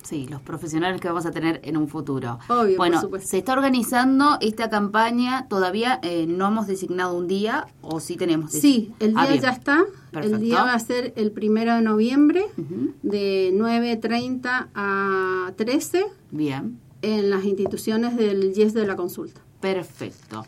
[0.03, 2.37] Sí, los profesionales que vamos a tener en un futuro.
[2.47, 7.65] Obvio, bueno, por se está organizando esta campaña, todavía eh, no hemos designado un día
[7.81, 8.51] o sí tenemos.
[8.51, 9.83] Sí, el Ah, día ya está.
[10.11, 10.35] Perfecto.
[10.37, 12.93] El día va a ser el primero de noviembre Ujú.
[13.01, 19.41] de 9.30 a 13 Bien, en las instituciones del YES de la consulta.
[19.61, 20.45] perfecto.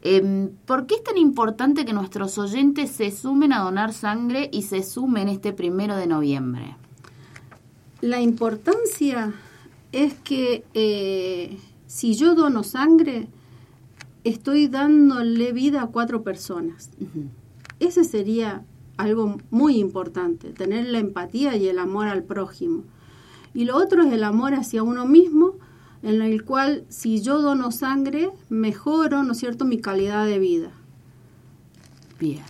[0.00, 4.62] Em, ¿Por qué es tan importante que nuestros oyentes se sumen a donar sangre y
[4.62, 6.76] se sumen este primero de noviembre?
[8.00, 9.34] La importancia
[9.90, 13.28] es que eh, si yo dono sangre,
[14.22, 16.90] estoy dándole vida a cuatro personas.
[17.00, 17.24] Ujú.
[17.80, 18.64] Ese sería
[18.96, 22.84] algo muy importante, tener la empatía y el amor al prójimo.
[23.54, 25.54] Y lo otro es el amor hacia uno mismo,
[26.02, 30.70] en el cual si yo dono sangre, mejoro, ¿no es cierto?, mi calidad de vida.
[32.18, 32.42] Bien.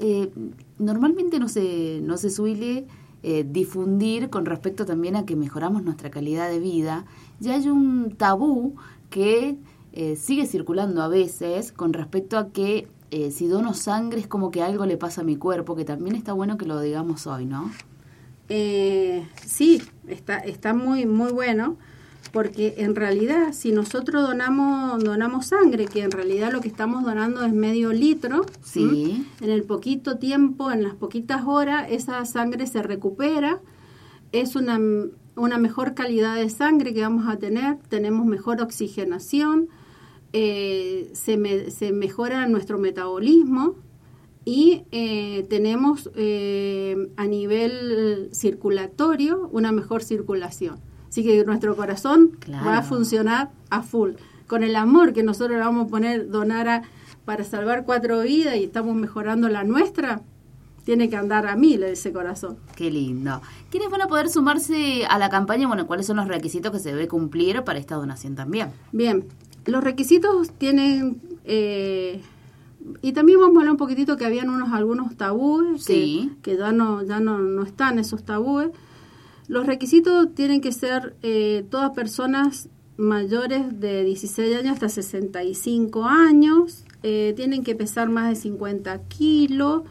[0.00, 0.30] Eh,
[0.78, 2.86] normalmente no se, no se suele
[3.22, 7.04] eh, difundir con respecto también a que mejoramos nuestra calidad de vida.
[7.40, 8.74] Ya hay un tabú
[9.10, 9.58] que
[9.92, 14.50] eh, sigue circulando a veces con respecto a que eh, si dono sangre es como
[14.50, 17.44] que algo le pasa a mi cuerpo, que también está bueno que lo digamos hoy,
[17.44, 17.70] ¿no?
[18.48, 21.76] Eh, sí, está, está muy, muy bueno,
[22.32, 27.44] porque en realidad si nosotros donamos, donamos sangre, que en realidad lo que estamos donando
[27.44, 29.26] es medio litro, Sí.
[29.40, 33.60] en el poquito tiempo, en las poquitas horas, esa sangre se recupera,
[34.32, 34.80] es una,
[35.36, 39.68] una mejor calidad de sangre que vamos a tener, tenemos mejor oxigenación,
[40.32, 43.74] eh, se, me- se mejora nuestro metabolismo
[44.46, 50.76] y eh, tenemos eh, a nivel circulatorio una mejor circulación.
[51.12, 52.64] Así que nuestro corazón Claro.
[52.64, 54.12] va a funcionar a full.
[54.46, 56.82] Con el amor que nosotros le vamos a poner, donar a-
[57.26, 60.22] para salvar cuatro vidas y estamos mejorando la nuestra,
[60.86, 62.56] tiene que andar a mil ese corazón.
[62.76, 63.42] Qué lindo.
[63.70, 65.68] ¿Quiénes van a poder sumarse a la campaña?
[65.68, 68.70] Bueno, ¿cuáles son los requisitos que se debe cumplir para esta donación también?
[68.90, 69.26] Bien,
[69.66, 71.20] los requisitos tienen...
[71.44, 72.22] eh,
[73.02, 76.30] y también vamos a hablar un poquitito que habían unos algunos tabúes Sí.
[76.42, 78.70] que, que ya no ya no, no están esos tabúes.
[79.52, 86.86] Los requisitos tienen que ser eh, todas personas mayores de 16 años hasta 65 años,
[87.02, 89.82] eh, tienen que pesar más de 50 kilos,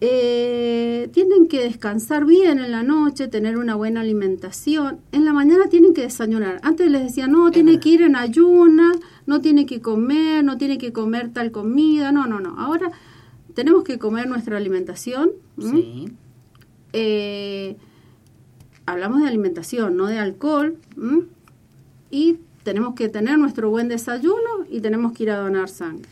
[0.00, 5.00] eh, tienen que descansar bien en la noche, tener una buena alimentación.
[5.10, 6.60] En la mañana tienen que desayunar.
[6.62, 8.96] Antes les decía, no, tiene que ir en ayunas,
[9.26, 12.12] no tiene que comer, no tiene que comer tal comida.
[12.12, 12.60] No, no, no.
[12.60, 12.92] Ahora
[13.54, 15.32] tenemos que comer nuestra alimentación.
[15.58, 16.12] Sí.
[16.92, 17.76] Eh,
[18.92, 20.76] hablamos de alimentación, no de alcohol.
[20.96, 21.22] ¿m?
[22.10, 26.08] Y tenemos que tener nuestro buen desayuno y tenemos que ir a donar sangre.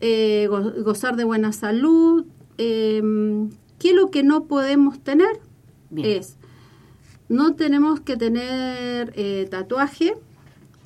[0.00, 2.24] Eh, go- gozar de buena salud.
[2.58, 3.02] Eh,
[3.78, 5.40] ¿Qué es lo que no podemos tener?
[5.90, 6.18] Bien.
[6.20, 6.36] Es,
[7.28, 10.14] no tenemos que tener eh, tatuaje,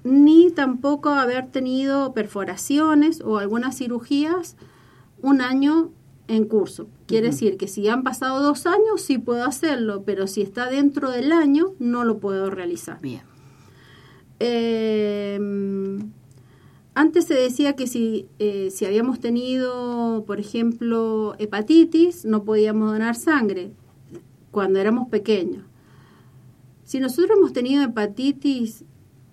[0.05, 4.57] ni tampoco haber tenido perforaciones o algunas cirugías
[5.23, 5.91] un año
[6.29, 6.89] en curso.
[7.07, 11.11] Quiere decir que si han pasado dos años, sí puedo hacerlo, pero si está dentro
[11.11, 13.01] del año, no lo puedo realizar.
[13.01, 13.23] Bien.
[14.41, 15.39] Eh,
[16.95, 23.17] antes se decía que si, eh, si habíamos tenido, por ejemplo, hepatitis, no podíamos donar
[23.17, 23.73] sangre
[24.53, 25.65] cuando éramos pequeños.
[26.85, 28.85] Si nosotros hemos tenido hepatitis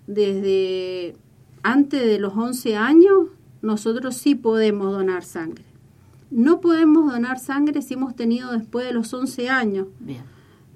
[0.08, 1.14] desde
[1.62, 3.28] antes de los 11 años,
[3.60, 5.71] nosotros sí podemos donar sangre.
[6.32, 9.88] No podemos donar sangre si hemos tenido después de los 11 años.
[10.00, 10.22] Bien.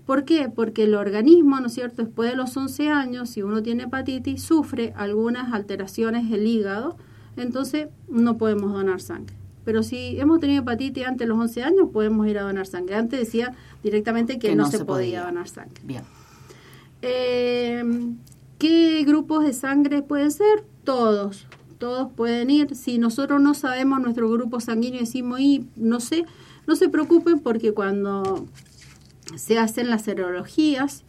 [0.05, 0.49] ¿Por qué?
[0.55, 4.43] Porque el organismo, ¿no es cierto?, después de los 11 años, si uno tiene hepatitis,
[4.43, 6.97] sufre algunas alteraciones del hígado,
[7.37, 9.35] entonces no podemos donar sangre.
[9.65, 12.95] Pero si hemos tenido hepatitis antes de los 11 años, podemos ir a donar sangre.
[12.95, 15.25] Antes decía directamente que, no, se, podía.
[15.25, 15.83] donar sangre.
[15.83, 16.05] Bien.
[17.03, 17.83] Eh,
[18.59, 20.65] ¿Qué grupos de sangre pueden ser?
[20.85, 21.47] Todos.
[21.79, 22.75] Todos pueden ir.
[22.75, 26.25] Si nosotros no sabemos nuestro grupo sanguíneo, decimos, y no sé,
[26.67, 28.47] no se preocupen porque cuando
[29.37, 31.05] se hacen las serologías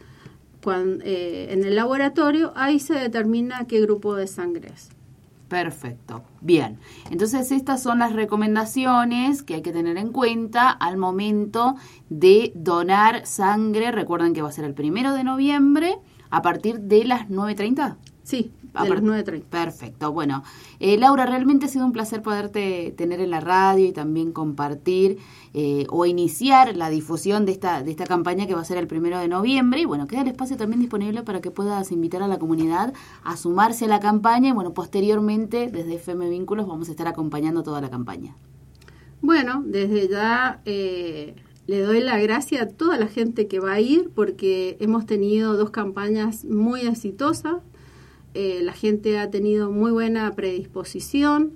[0.62, 4.90] cuando, eh, en el laboratorio, ahí se determina qué grupo de sangre es.
[5.48, 6.22] Perfecto.
[6.42, 6.78] Bien.
[7.10, 11.76] Entonces estas son las recomendaciones que hay que tener en cuenta al momento
[12.10, 13.90] de donar sangre.
[13.90, 15.96] Recuerden que va a ser el primero de noviembre
[16.28, 17.96] a partir de las 9.30.
[18.22, 19.42] Sí, a las 9.30.
[19.44, 20.12] Perfecto.
[20.12, 20.42] Bueno,
[20.80, 25.18] eh, Laura, realmente ha sido un placer poderte tener en la radio y también compartir
[25.54, 28.86] eh, o iniciar la difusión de esta, de esta campaña que va a ser el
[28.86, 29.80] primero de noviembre.
[29.80, 32.92] Y bueno, queda el espacio también disponible para que puedas invitar a la comunidad
[33.24, 34.50] a sumarse a la campaña.
[34.50, 38.36] Y bueno, posteriormente, desde FM Vínculos, vamos a estar acompañando toda la campaña.
[39.20, 40.60] Bueno, desde ya...
[40.64, 41.34] Eh,
[41.68, 45.54] le doy la gracia a toda la gente que va a ir porque hemos tenido
[45.54, 47.56] dos campañas muy exitosas.
[48.34, 51.52] Eh, la gente ha tenido muy buena predisposición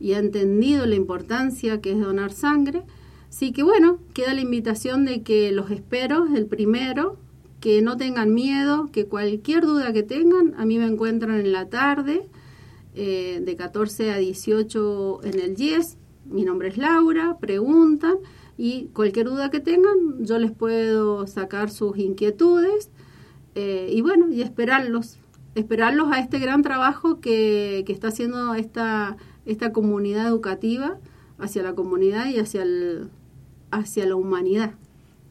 [0.00, 2.82] y ha entendido la importancia que es donar sangre.
[3.28, 7.16] Así que bueno, queda la invitación de que los espero el primero,
[7.60, 11.68] que no tengan miedo, que cualquier duda que tengan, a mí me encuentran en la
[11.68, 12.28] tarde,
[12.94, 15.98] eh, de 14 a 18 en el YES.
[16.24, 18.16] Mi nombre es Laura, preguntan
[18.56, 22.90] y cualquier duda que tengan, yo les puedo sacar sus inquietudes
[23.54, 25.18] eh, y bueno, y esperarlos,
[25.58, 30.98] esperarlos a este gran trabajo que, que está haciendo esta, esta comunidad educativa
[31.38, 33.10] hacia la comunidad y hacia, el,
[33.70, 34.72] hacia la humanidad.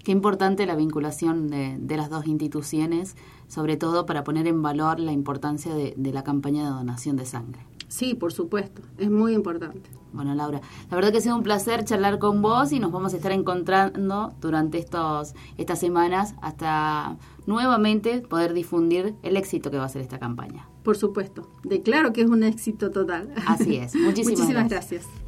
[0.03, 3.15] Qué importante la vinculación de, de, las dos instituciones,
[3.47, 7.25] sobre todo para poner en valor la importancia de, de la campaña de donación de
[7.25, 7.59] sangre.
[7.87, 9.89] Sí, por supuesto, es muy importante.
[10.13, 13.13] Bueno, Laura, la verdad que ha sido un placer charlar con vos y nos vamos
[13.13, 19.85] a estar encontrando durante estos estas semanas hasta nuevamente poder difundir el éxito que va
[19.85, 20.67] a ser esta campaña.
[20.83, 23.33] Por supuesto, declaro que es un éxito total.
[23.45, 23.95] Así es.
[23.95, 24.91] Muchísimas, Muchísimas gracias.
[25.03, 25.26] gracias.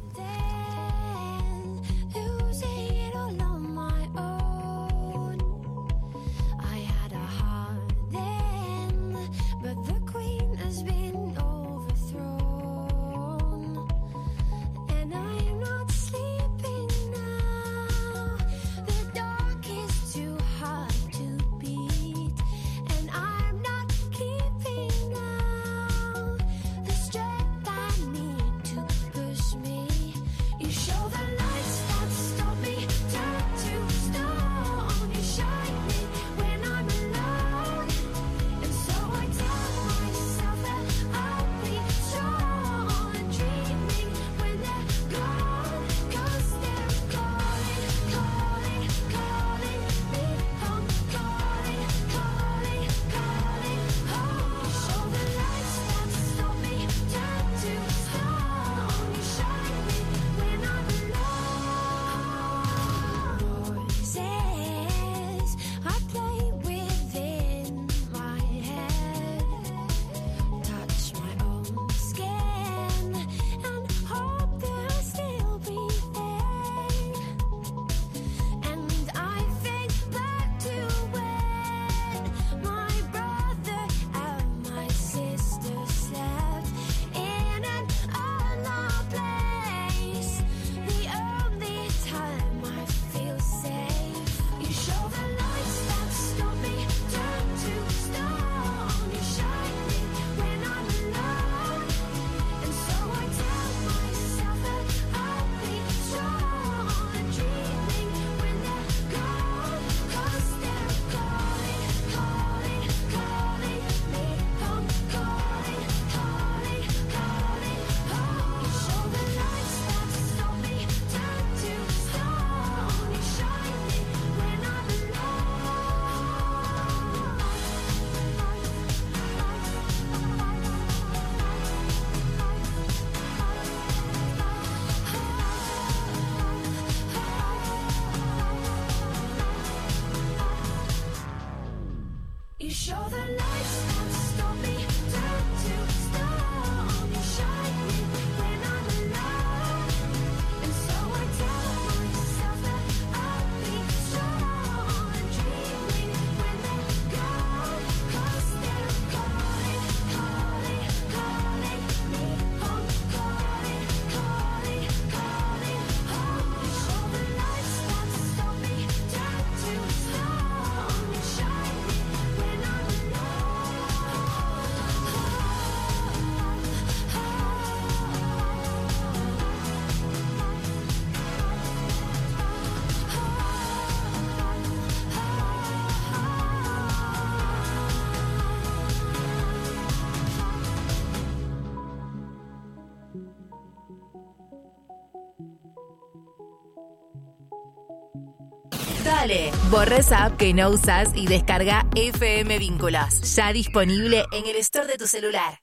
[199.20, 203.20] Dale, borra esa app que no usas y descarga FM Vínculos.
[203.36, 205.58] Ya disponible en el store de tu celular.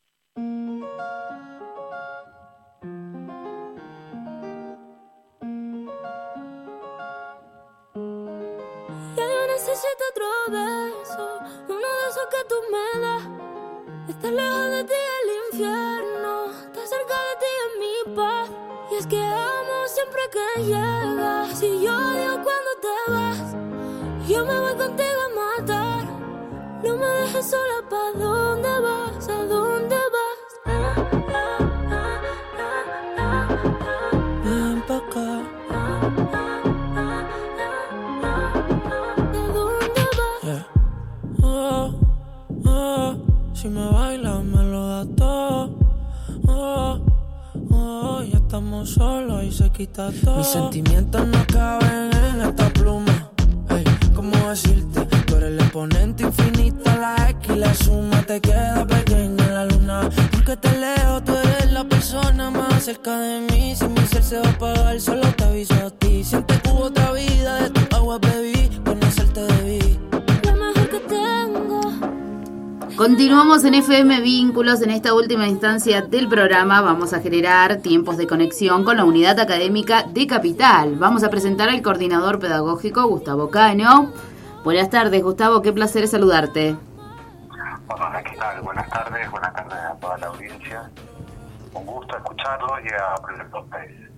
[49.98, 51.47] Mis sentimientos no
[73.48, 74.82] Continuamos en FM Vínculos.
[74.82, 79.40] En esta última instancia del programa vamos a generar tiempos de conexión con la unidad
[79.40, 80.98] académica de Capital.
[80.98, 84.12] Vamos a presentar al coordinador pedagógico Gustavo Cano.
[84.66, 85.62] Buenas tardes, Gustavo.
[85.62, 86.76] Qué placer saludarte.
[87.88, 88.62] Hola, ¿qué tal?
[88.64, 90.92] Buenas tardes, buenas tardes a toda la audiencia.
[91.74, 94.12] Un gusto escucharlo y a aprender con ustedes.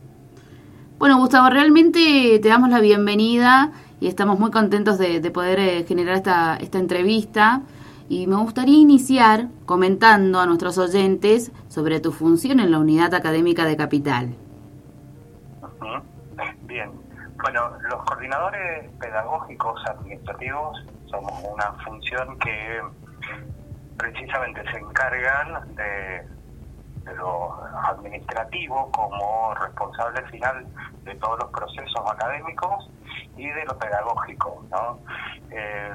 [0.97, 5.85] Bueno, Gustavo, realmente te damos la bienvenida y estamos muy contentos de, de poder eh,
[5.87, 7.61] generar esta, esta entrevista.
[8.09, 13.65] Y me gustaría iniciar comentando a nuestros oyentes sobre tu función en la unidad académica
[13.65, 14.35] de Capital.
[16.63, 16.91] Bien.
[17.39, 22.81] Bueno, los coordinadores pedagógicos administrativos somos una función que
[23.95, 26.27] precisamente se encargan de,
[27.05, 30.65] de lo administrativo como responsable final
[31.03, 32.89] de todos los procesos académicos
[33.37, 34.99] y de lo pedagógico, ¿no?
[35.51, 35.93] Eh,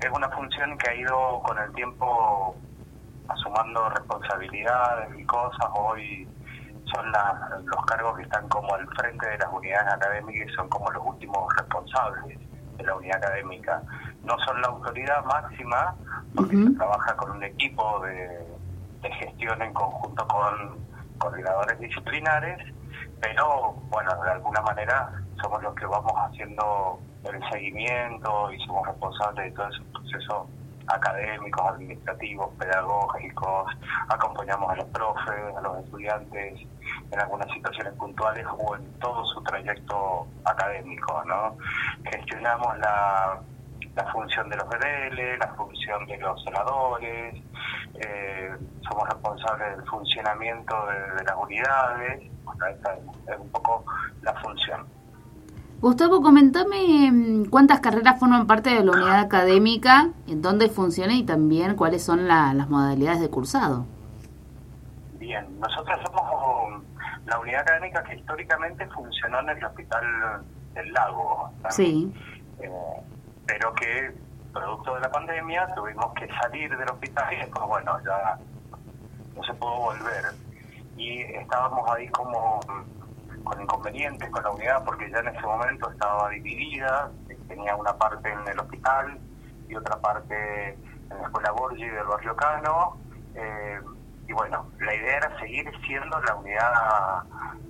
[0.00, 2.56] es una función que ha ido con el tiempo
[3.28, 5.68] asumando responsabilidades y cosas.
[5.74, 6.28] Hoy
[6.92, 10.68] son la- los cargos que están como al frente de las unidades académicas y son
[10.68, 12.38] como los últimos responsables
[12.76, 13.82] de la unidad académica.
[14.24, 15.94] No son la autoridad máxima
[16.34, 18.46] porque se trabaja con un equipo de,
[19.02, 20.84] de gestión en conjunto con
[21.18, 22.58] coordinadores disciplinares,
[23.20, 25.10] pero bueno, de alguna manera
[25.40, 30.48] somos los que vamos haciendo el seguimiento y somos responsables de todo ese proceso
[30.86, 33.72] académicos, administrativos, pedagógicos,
[34.08, 36.60] acompañamos a los profes, a los estudiantes
[37.12, 41.56] en algunas situaciones puntuales o en todo su trayecto académico, ¿no?
[42.10, 43.40] Gestionamos la,
[43.96, 47.34] la función de los BDL, la función de los celadores,
[47.94, 48.50] eh,
[48.88, 53.84] somos responsables del funcionamiento de, de las unidades, bueno, esta es, un poco
[54.22, 54.86] la función.
[55.80, 61.22] Gustavo, comentame mm, cuántas carreras forman parte de la unidad académica, en dónde funciona y
[61.24, 63.86] también cuáles son la- las modalidades de cursado.
[65.18, 66.82] Bien, nosotros somos
[67.26, 70.04] la unidad académica que históricamente funcionó en el Hospital
[70.74, 71.50] del Lago.
[71.70, 72.12] Sí.
[72.60, 72.70] Eh,
[73.50, 74.12] pero que,
[74.52, 78.38] producto de la pandemia, tuvimos que salir del hospital y después, bueno, ya
[79.34, 80.24] no se pudo volver.
[80.96, 82.60] Y estábamos ahí como
[83.42, 87.10] con inconvenientes con la unidad porque ya en ese momento estaba dividida,
[87.48, 89.18] tenía una parte en el hospital
[89.68, 92.98] y otra parte en la escuela Borgi del barrio Cano.
[93.34, 93.80] eh,
[94.28, 97.22] y bueno, la idea era seguir siendo la unidad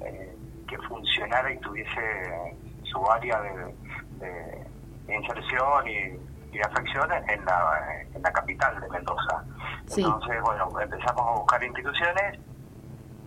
[0.04, 0.36] eh,
[0.68, 4.70] que funcionara y tuviese su área de
[5.14, 9.44] inserción y, y de afección en la, en la capital de Mendoza.
[9.86, 10.02] Sí.
[10.02, 12.38] Entonces, bueno, empezamos a buscar instituciones,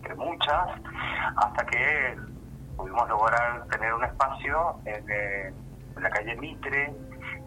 [0.03, 0.69] que muchas,
[1.37, 2.17] hasta que
[2.75, 5.53] pudimos lograr tener un espacio en, eh,
[5.95, 6.93] en la calle Mitre,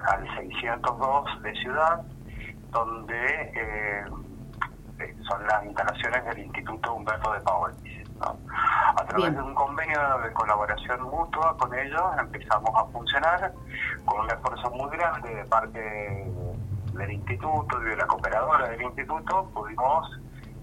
[0.08, 2.02] al 602 de Ciudad,
[2.70, 4.04] donde eh,
[5.28, 7.95] son las instalaciones del Instituto Humberto de Paulis.
[8.20, 8.36] ¿No?
[8.96, 9.34] A través Bien.
[9.34, 13.52] de un convenio de colaboración mutua con ellos empezamos a funcionar
[14.04, 16.26] con un esfuerzo muy grande de parte
[16.94, 20.10] del instituto y de la cooperadora del instituto, pudimos,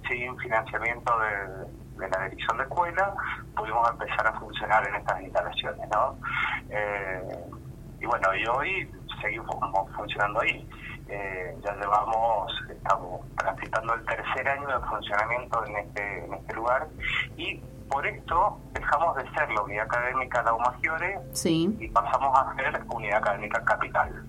[0.08, 3.14] sin financiamiento de, de la dirección de escuela,
[3.56, 5.90] pudimos empezar a funcionar en estas instalaciones.
[5.90, 6.18] ¿no?
[6.70, 7.46] Eh,
[8.02, 8.92] y bueno, y hoy
[9.22, 9.56] seguimos
[9.96, 10.68] funcionando ahí.
[11.14, 16.88] Eh, ya llevamos, estamos transitando el tercer año de funcionamiento en este, en este lugar
[17.38, 17.58] y
[17.88, 21.78] por esto dejamos de ser la unidad académica La sí.
[21.80, 24.24] y pasamos a ser unidad académica Capital.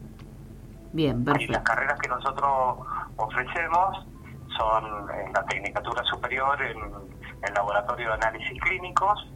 [0.93, 1.53] Bien, perfecto.
[1.53, 4.07] Y las carreras que nosotros ofrecemos
[4.59, 6.77] son en la Tecnicatura Superior en
[7.49, 9.27] el Laboratorio de Análisis Clínicos,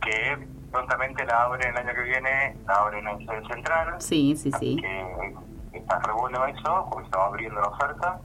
[0.00, 4.00] que prontamente la abren el año que viene, la abren en sede central.
[4.00, 4.76] Sí, sí, sí.
[4.76, 5.34] Que
[5.72, 8.20] está re bueno eso, porque estaba abriendo la oferta.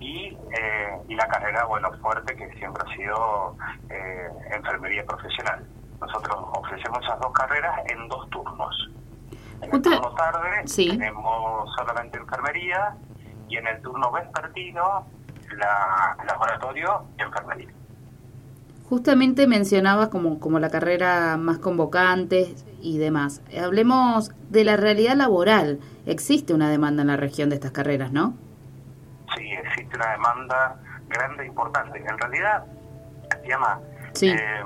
[0.00, 3.56] Y, eh, y la carrera, bueno, fuerte, que siempre ha sido
[3.88, 5.64] eh, enfermería profesional.
[6.00, 8.90] Nosotros ofrecemos esas dos carreras en dos turnos.
[9.62, 12.94] En el turno tarde tenemos solamente enfermería
[13.48, 15.06] y en el turno vespertino
[15.52, 17.68] la laboratorio y enfermería.
[18.94, 23.42] Justamente mencionabas como, como la carrera más convocante y demás.
[23.60, 25.80] Hablemos de la realidad laboral.
[26.06, 28.34] Existe una demanda en la región de estas carreras, ¿no?
[29.36, 30.76] Sí, existe una demanda
[31.08, 31.98] grande e importante.
[31.98, 32.66] En realidad,
[33.44, 33.80] llama,
[34.12, 34.28] sí.
[34.28, 34.62] eh,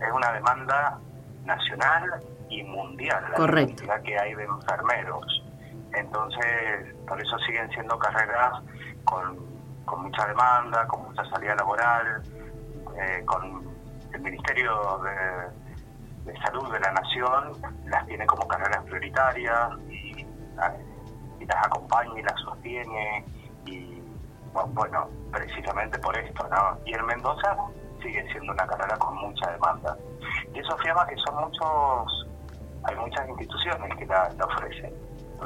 [0.00, 1.00] es una demanda
[1.44, 3.84] nacional y mundial, la Correcto.
[3.84, 5.42] cantidad que hay de enfermeros.
[5.92, 8.62] Entonces, por eso siguen siendo carreras
[9.02, 9.38] con,
[9.84, 12.22] con mucha demanda, con mucha salida laboral,
[12.96, 13.71] eh, con
[14.12, 15.00] el Ministerio
[16.24, 17.52] de, Salud de la Nación
[17.86, 20.26] las tiene como carreras prioritarias y,
[21.40, 23.24] y las acompaña y las sostiene
[23.66, 24.02] y
[24.52, 26.78] bueno, precisamente por esto, ¿no?
[26.84, 27.56] Y en Mendoza
[28.02, 29.96] sigue siendo una carrera con mucha demanda.
[30.54, 32.26] Y eso afirma que son muchos,
[32.84, 34.92] hay muchas instituciones que la, ofrecen.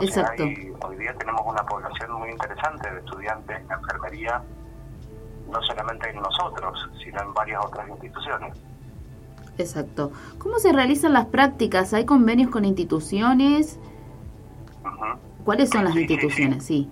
[0.01, 0.43] Exacto.
[0.43, 4.43] hoy día tenemos una población muy interesante de estudiantes en enfermería
[5.51, 8.57] no solamente en nosotros, sino en varias otras instituciones.
[9.59, 10.13] Exacto.
[10.39, 11.95] ¿Cómo se realizan las prácticas?
[11.95, 13.79] ¿Hay convenios con instituciones?
[15.45, 16.65] ¿Cuáles son las instituciones?
[16.65, 16.91] Sí.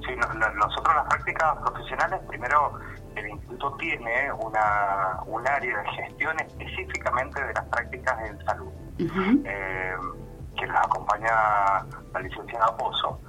[0.00, 0.10] Sí,
[0.56, 2.72] nosotros las prácticas profesionales, primero
[3.14, 8.72] el instituto tiene una, un área de gestión específicamente de las prácticas en salud,
[9.44, 9.94] eh,
[10.58, 13.20] que las acompaña la licenciada Pozo.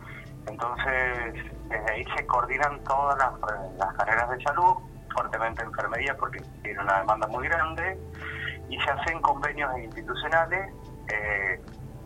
[0.47, 1.33] Entonces,
[1.69, 4.75] desde ahí se coordinan todas las, carreras de salud,
[5.13, 7.99] fuertemente enfermería porque tiene una demanda muy grande,
[8.69, 10.73] y se hacen convenios institucionales
[11.09, 11.61] eh,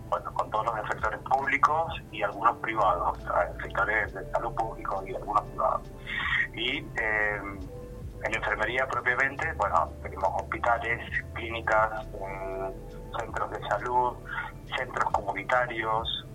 [0.09, 3.17] bueno, con todos los sectores públicos y algunos privados,
[3.61, 5.91] sectores de salud públicos y algunos privados.
[6.53, 7.41] Y eh,
[8.23, 10.99] en enfermería propiamente, bueno, tenemos hospitales,
[11.33, 12.71] clínicas, eh,
[13.19, 14.13] centros de salud,
[14.77, 16.26] centros comunitarios,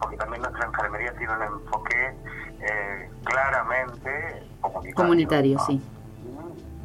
[0.00, 2.14] porque también nuestra enfermería tiene un enfoque
[2.60, 4.94] eh, claramente comunitario.
[4.94, 5.82] Comunitario, sí.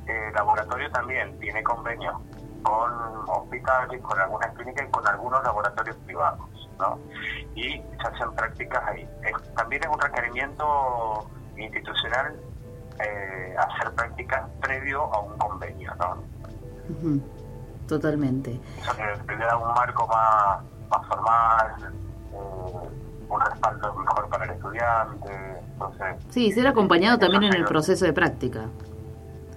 [0.08, 2.16] eh, laboratorio también tiene convenios
[2.64, 2.92] con
[3.28, 6.70] hospitales, con algunas clínicas y con algunos laboratorios privados.
[6.80, 6.98] ¿no?
[7.56, 9.08] Y se hacen prácticas ahí.
[9.56, 12.36] también es un requerimiento institucional
[13.00, 15.94] eh, hacer prácticas previo a un convenio.
[15.96, 17.22] ¿no?
[17.88, 18.60] Totalmente.
[18.80, 21.94] Eso le, le da un marco más, más formal,
[22.34, 25.60] un respaldo mejor para el estudiante.
[25.74, 28.66] Entonces, sí, ser acompañado también en el proceso de práctica.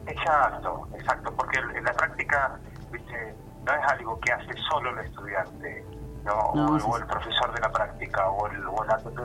[0.07, 2.59] Exacto, exacto, porque en la práctica
[2.93, 3.35] ¿viste?
[3.65, 5.85] no es algo que hace solo el estudiante,
[6.25, 6.39] ¿no?
[6.51, 9.19] o, el profesor de la práctica, o el, o ATP.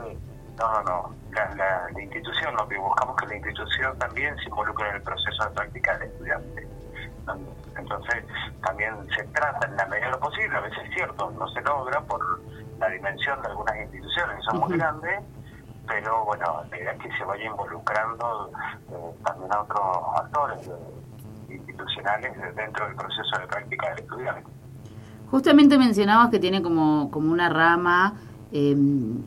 [0.58, 1.14] No, no, no.
[1.32, 5.44] La, la, institución, lo que buscamos que la institución también se involucre en el proceso
[5.44, 6.68] de práctica del estudiante.
[7.76, 8.24] Entonces,
[8.64, 11.60] también se trata en la medida de lo posible, a veces es cierto, no se
[11.62, 12.40] logra por
[12.78, 15.20] la dimensión de algunas instituciones que son muy grandes,
[15.86, 18.50] pero bueno, la idea es que se vaya involucrando
[18.90, 18.94] eh,
[19.24, 19.80] también a otros
[20.16, 24.50] actores eh, institucionales dentro del proceso de práctica del estudiante.
[25.30, 28.14] Justamente mencionabas que tiene como, como una rama
[28.52, 28.76] eh,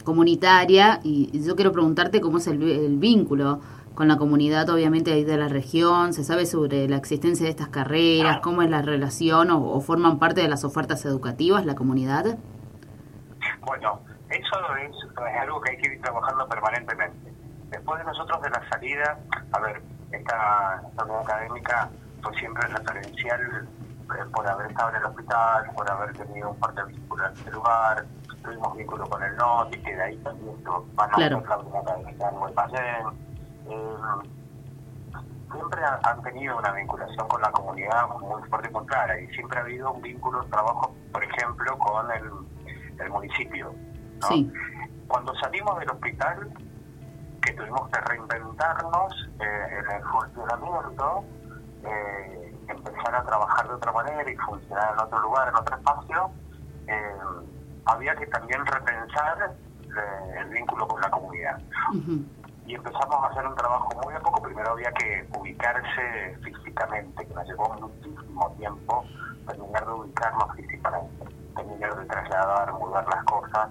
[0.03, 3.61] comunitaria y yo quiero preguntarte cómo es el, el vínculo
[3.95, 6.13] con la comunidad, obviamente, ahí de la región?
[6.13, 8.39] ¿Se sabe sobre la existencia de estas carreras?
[8.41, 12.37] ¿Cómo es la relación o, forman parte de las ofertas educativas la comunidad?
[13.61, 17.33] Bueno, eso es, algo que hay que ir trabajando permanentemente.
[17.69, 19.17] Después de nosotros de la salida,
[19.51, 19.81] a ver,
[20.11, 21.89] esta, esta académica
[22.21, 23.67] fue siempre referencial
[24.03, 27.51] eh, por haber estado en el hospital, por haber tenido un fuerte vínculo en este
[27.51, 28.05] lugar,
[28.43, 30.55] tuvimos vínculo con el NOTI, que de ahí también
[30.95, 31.43] van a claro.
[31.71, 33.32] la académica en Guaymallén
[33.69, 34.29] eh,
[35.53, 39.59] siempre han tenido una vinculación con la comunidad muy fuerte y muy clara y siempre
[39.59, 43.73] ha habido un vínculo de trabajo, por ejemplo, con el, municipio.
[45.07, 46.49] Cuando salimos del hospital,
[47.41, 51.23] que tuvimos que reinventarnos eh, en el funcionamiento,
[51.83, 56.31] eh, empezar a trabajar de otra manera y funcionar en otro lugar, en otro espacio,
[56.87, 57.15] eh,
[57.85, 59.55] había que también repensar
[60.39, 61.61] el vínculo con la comunidad.
[62.65, 64.41] Y empezamos a hacer un trabajo muy a poco.
[64.41, 69.05] Primero había que ubicarse físicamente, que nos llevó muchísimo tiempo
[69.47, 73.69] terminar de ubicarnos físicamente, terminar de trasladar, mudar las cosas,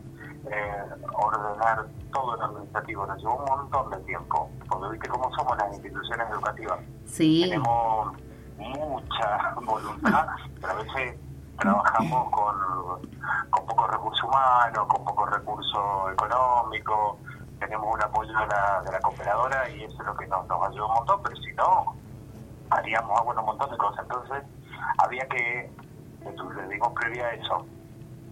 [0.51, 0.85] eh,
[1.15, 3.07] ordenar todo el administrativo.
[3.07, 6.79] Nos llevó un montón de tiempo, porque viste cómo somos las instituciones educativas.
[7.07, 7.43] Sí.
[7.45, 8.13] Tenemos
[8.59, 10.27] mucha voluntad,
[10.61, 11.19] pero a veces
[11.59, 12.57] trabajamos con,
[13.51, 17.19] con poco recurso humano, con poco recurso económico,
[17.63, 20.69] tenemos un apoyo de la, de la cooperadora y eso es lo que nos, nos
[20.69, 21.95] ayuda un montón, pero si no,
[22.71, 24.01] haríamos ah, bueno, un montón de cosas.
[24.03, 24.43] Entonces,
[24.99, 25.71] había que,
[26.25, 27.67] le dimos previa a eso.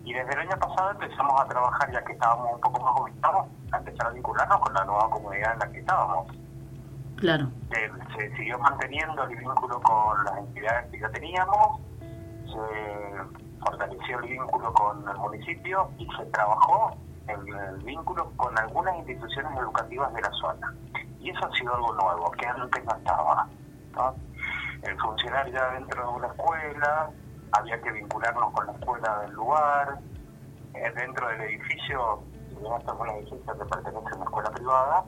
[0.05, 3.47] Y desde el año pasado empezamos a trabajar, ya que estábamos un poco más ubicados,
[3.73, 6.27] a empezar a vincularnos con la nueva comunidad en la que estábamos.
[7.17, 7.51] Claro.
[8.17, 11.81] se siguió manteniendo el vínculo con las entidades que ya teníamos,
[12.47, 16.97] se fortaleció el vínculo con el municipio y se trabajó
[17.33, 20.75] el, el vínculo con algunas instituciones educativas de la zona.
[21.21, 23.49] Y eso ha sido algo nuevo, que antes no estaba.
[23.93, 24.15] ¿no?
[24.83, 27.11] El funcionar ya dentro de una escuela,
[27.53, 29.99] había que vincularnos con la escuela del lugar,
[30.75, 32.23] eh, dentro del edificio,
[32.79, 35.05] esta es un edificio que pertenece a una escuela privada,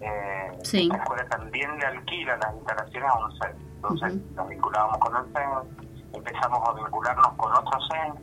[0.00, 0.88] eh, Sí.
[0.88, 3.70] la escuela también le alquila las instalaciones a un CEN.
[3.76, 8.14] Entonces nos vinculábamos con el CEN, empezamos a vincularnos con otros CEN,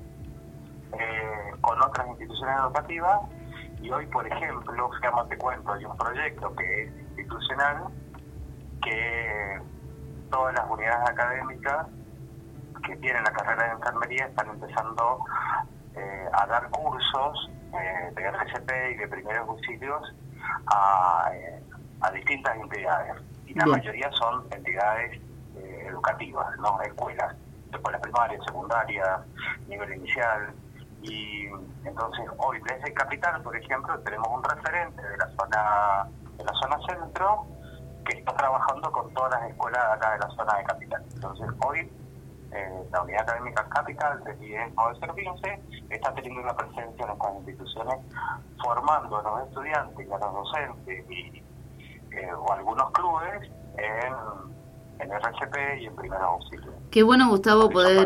[0.93, 3.21] eh, con otras instituciones educativas,
[3.81, 7.85] y hoy, por ejemplo, fíjate te cuento, hay un proyecto que es institucional,
[8.81, 9.61] que
[10.31, 11.88] todas las unidades académicas
[12.85, 15.19] que tienen la carrera de enfermería están empezando
[15.95, 20.13] eh, a dar cursos eh, de RCP y de primeros auxilios
[20.67, 21.63] a, eh,
[22.01, 23.15] a distintas entidades.
[23.45, 23.77] Y la Bien.
[23.77, 25.21] mayoría son entidades
[25.88, 27.35] educativas, no escuelas,
[27.73, 29.21] escuelas primarias, secundarias,
[29.67, 30.53] nivel inicial.
[31.03, 31.45] Y
[31.85, 36.77] entonces hoy desde Capital, por ejemplo, tenemos un referente de la zona de la zona
[36.87, 37.45] centro
[38.05, 41.03] que está trabajando con todas las escuelas de acá de la zona de Capital.
[41.13, 41.79] Entonces hoy
[42.51, 47.95] eh, la unidad académica Capital del IES 915 está teniendo una presencia en estas instituciones
[48.63, 51.43] formando a los estudiantes y a los docentes y,
[52.11, 54.13] eh, o algunos clubes en,
[54.99, 56.71] en RCP y en primer auxilio.
[56.91, 58.05] Qué bueno, Gustavo, poder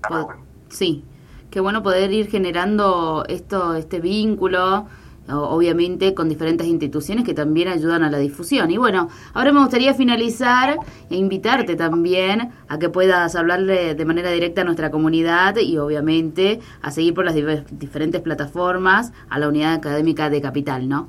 [0.00, 0.42] para- po- bueno.
[0.68, 1.04] sí,
[1.52, 4.86] qué bueno poder ir generando esto, este vínculo,
[5.28, 8.70] obviamente con diferentes instituciones que también ayudan a la difusión.
[8.70, 10.78] Y bueno, ahora me gustaría finalizar
[11.10, 16.60] e invitarte también a que puedas hablarle de manera directa a nuestra comunidad y obviamente
[16.80, 21.06] a seguir por las diferentes plataformas a la unidad académica de Capital, ¿no?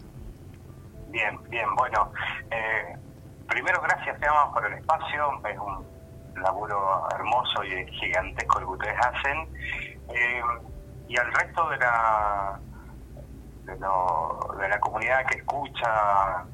[1.10, 2.12] Bien, bien, bueno.
[2.52, 2.98] eh,
[3.48, 5.24] primero, gracias, Emma, por el espacio.
[5.50, 9.93] Es un laburo hermoso y gigantesco el que ustedes hacen.
[10.10, 10.42] Eh,
[11.08, 12.60] y al resto de la,
[13.66, 16.46] de, lo- de la comunidad que escucha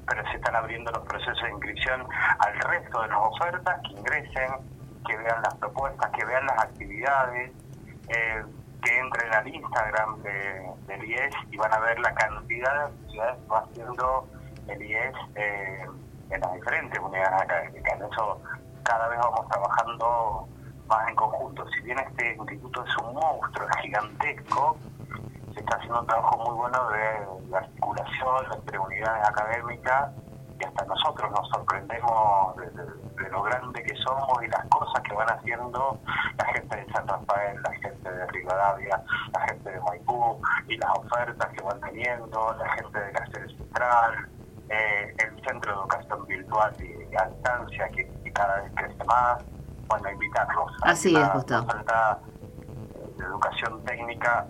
[0.08, 2.06] pero se están abriendo los procesos de inscripción
[2.40, 4.52] al resto de las ofertas, que ingresen,
[5.06, 7.52] que vean las propuestas, que vean las actividades,
[8.10, 8.44] eh,
[8.84, 13.38] que entren al Instagram de, del IES y van a ver la cantidad de actividades
[13.38, 14.28] que va haciendo
[14.68, 15.86] el IES eh,
[16.30, 18.00] en las diferentes unidades académicas.
[18.00, 18.42] En eso
[18.84, 20.48] cada vez vamos trabajando
[20.88, 21.66] más en conjunto.
[21.70, 24.78] Si bien este instituto es un monstruo, es gigantesco,
[25.54, 30.12] se está haciendo un trabajo muy bueno de, de articulación entre unidades académicas
[30.60, 35.02] y hasta nosotros nos sorprendemos de, de- de lo grande que somos y las cosas
[35.04, 36.00] que van haciendo
[36.38, 39.02] la gente de San Rafael, la gente de Rivadavia,
[39.34, 43.48] la gente de Maipú y las ofertas que van teniendo, la gente de la sede
[43.56, 44.14] central,
[44.70, 49.38] eh, el centro de educación virtual y a distancia que, que cada vez crece más.
[49.88, 51.66] Bueno, invitarlos a Así es, Gustavo.
[51.68, 52.20] oferta
[53.18, 54.48] de educación técnica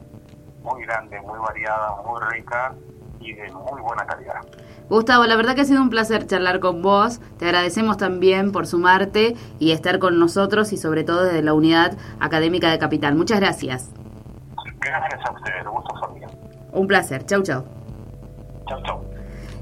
[0.64, 2.74] muy grande, muy variada, muy rica
[3.20, 4.42] y de muy buena calidad.
[4.90, 7.20] Gustavo, la verdad que ha sido un placer charlar con vos.
[7.38, 11.98] Te agradecemos también por sumarte y estar con nosotros y sobre todo desde la unidad
[12.20, 13.16] académica de Capital.
[13.16, 13.92] Muchas gracias.
[14.80, 16.28] Gracias a ustedes, gusto familia.
[16.74, 17.26] Un placer.
[17.26, 17.64] Chau, chau.
[18.68, 19.13] Chau, chau.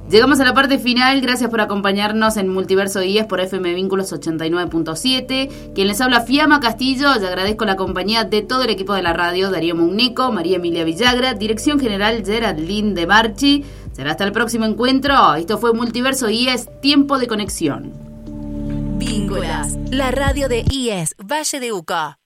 [0.10, 5.74] Llegamos a la parte final, gracias por acompañarnos en Multiverso IES por FM Vínculos 89.7.
[5.74, 9.14] Quien les habla Fiamma Castillo, y agradezco la compañía de todo el equipo de la
[9.14, 13.64] radio, Darío Munico, María Emilia Villagra, Dirección General Geraldine de Marchi.
[13.94, 15.36] Será hasta el próximo encuentro.
[15.36, 17.94] Esto fue Multiverso IES, tiempo de conexión.
[18.98, 22.21] Vínculas, la radio de IES, Valle de Uca.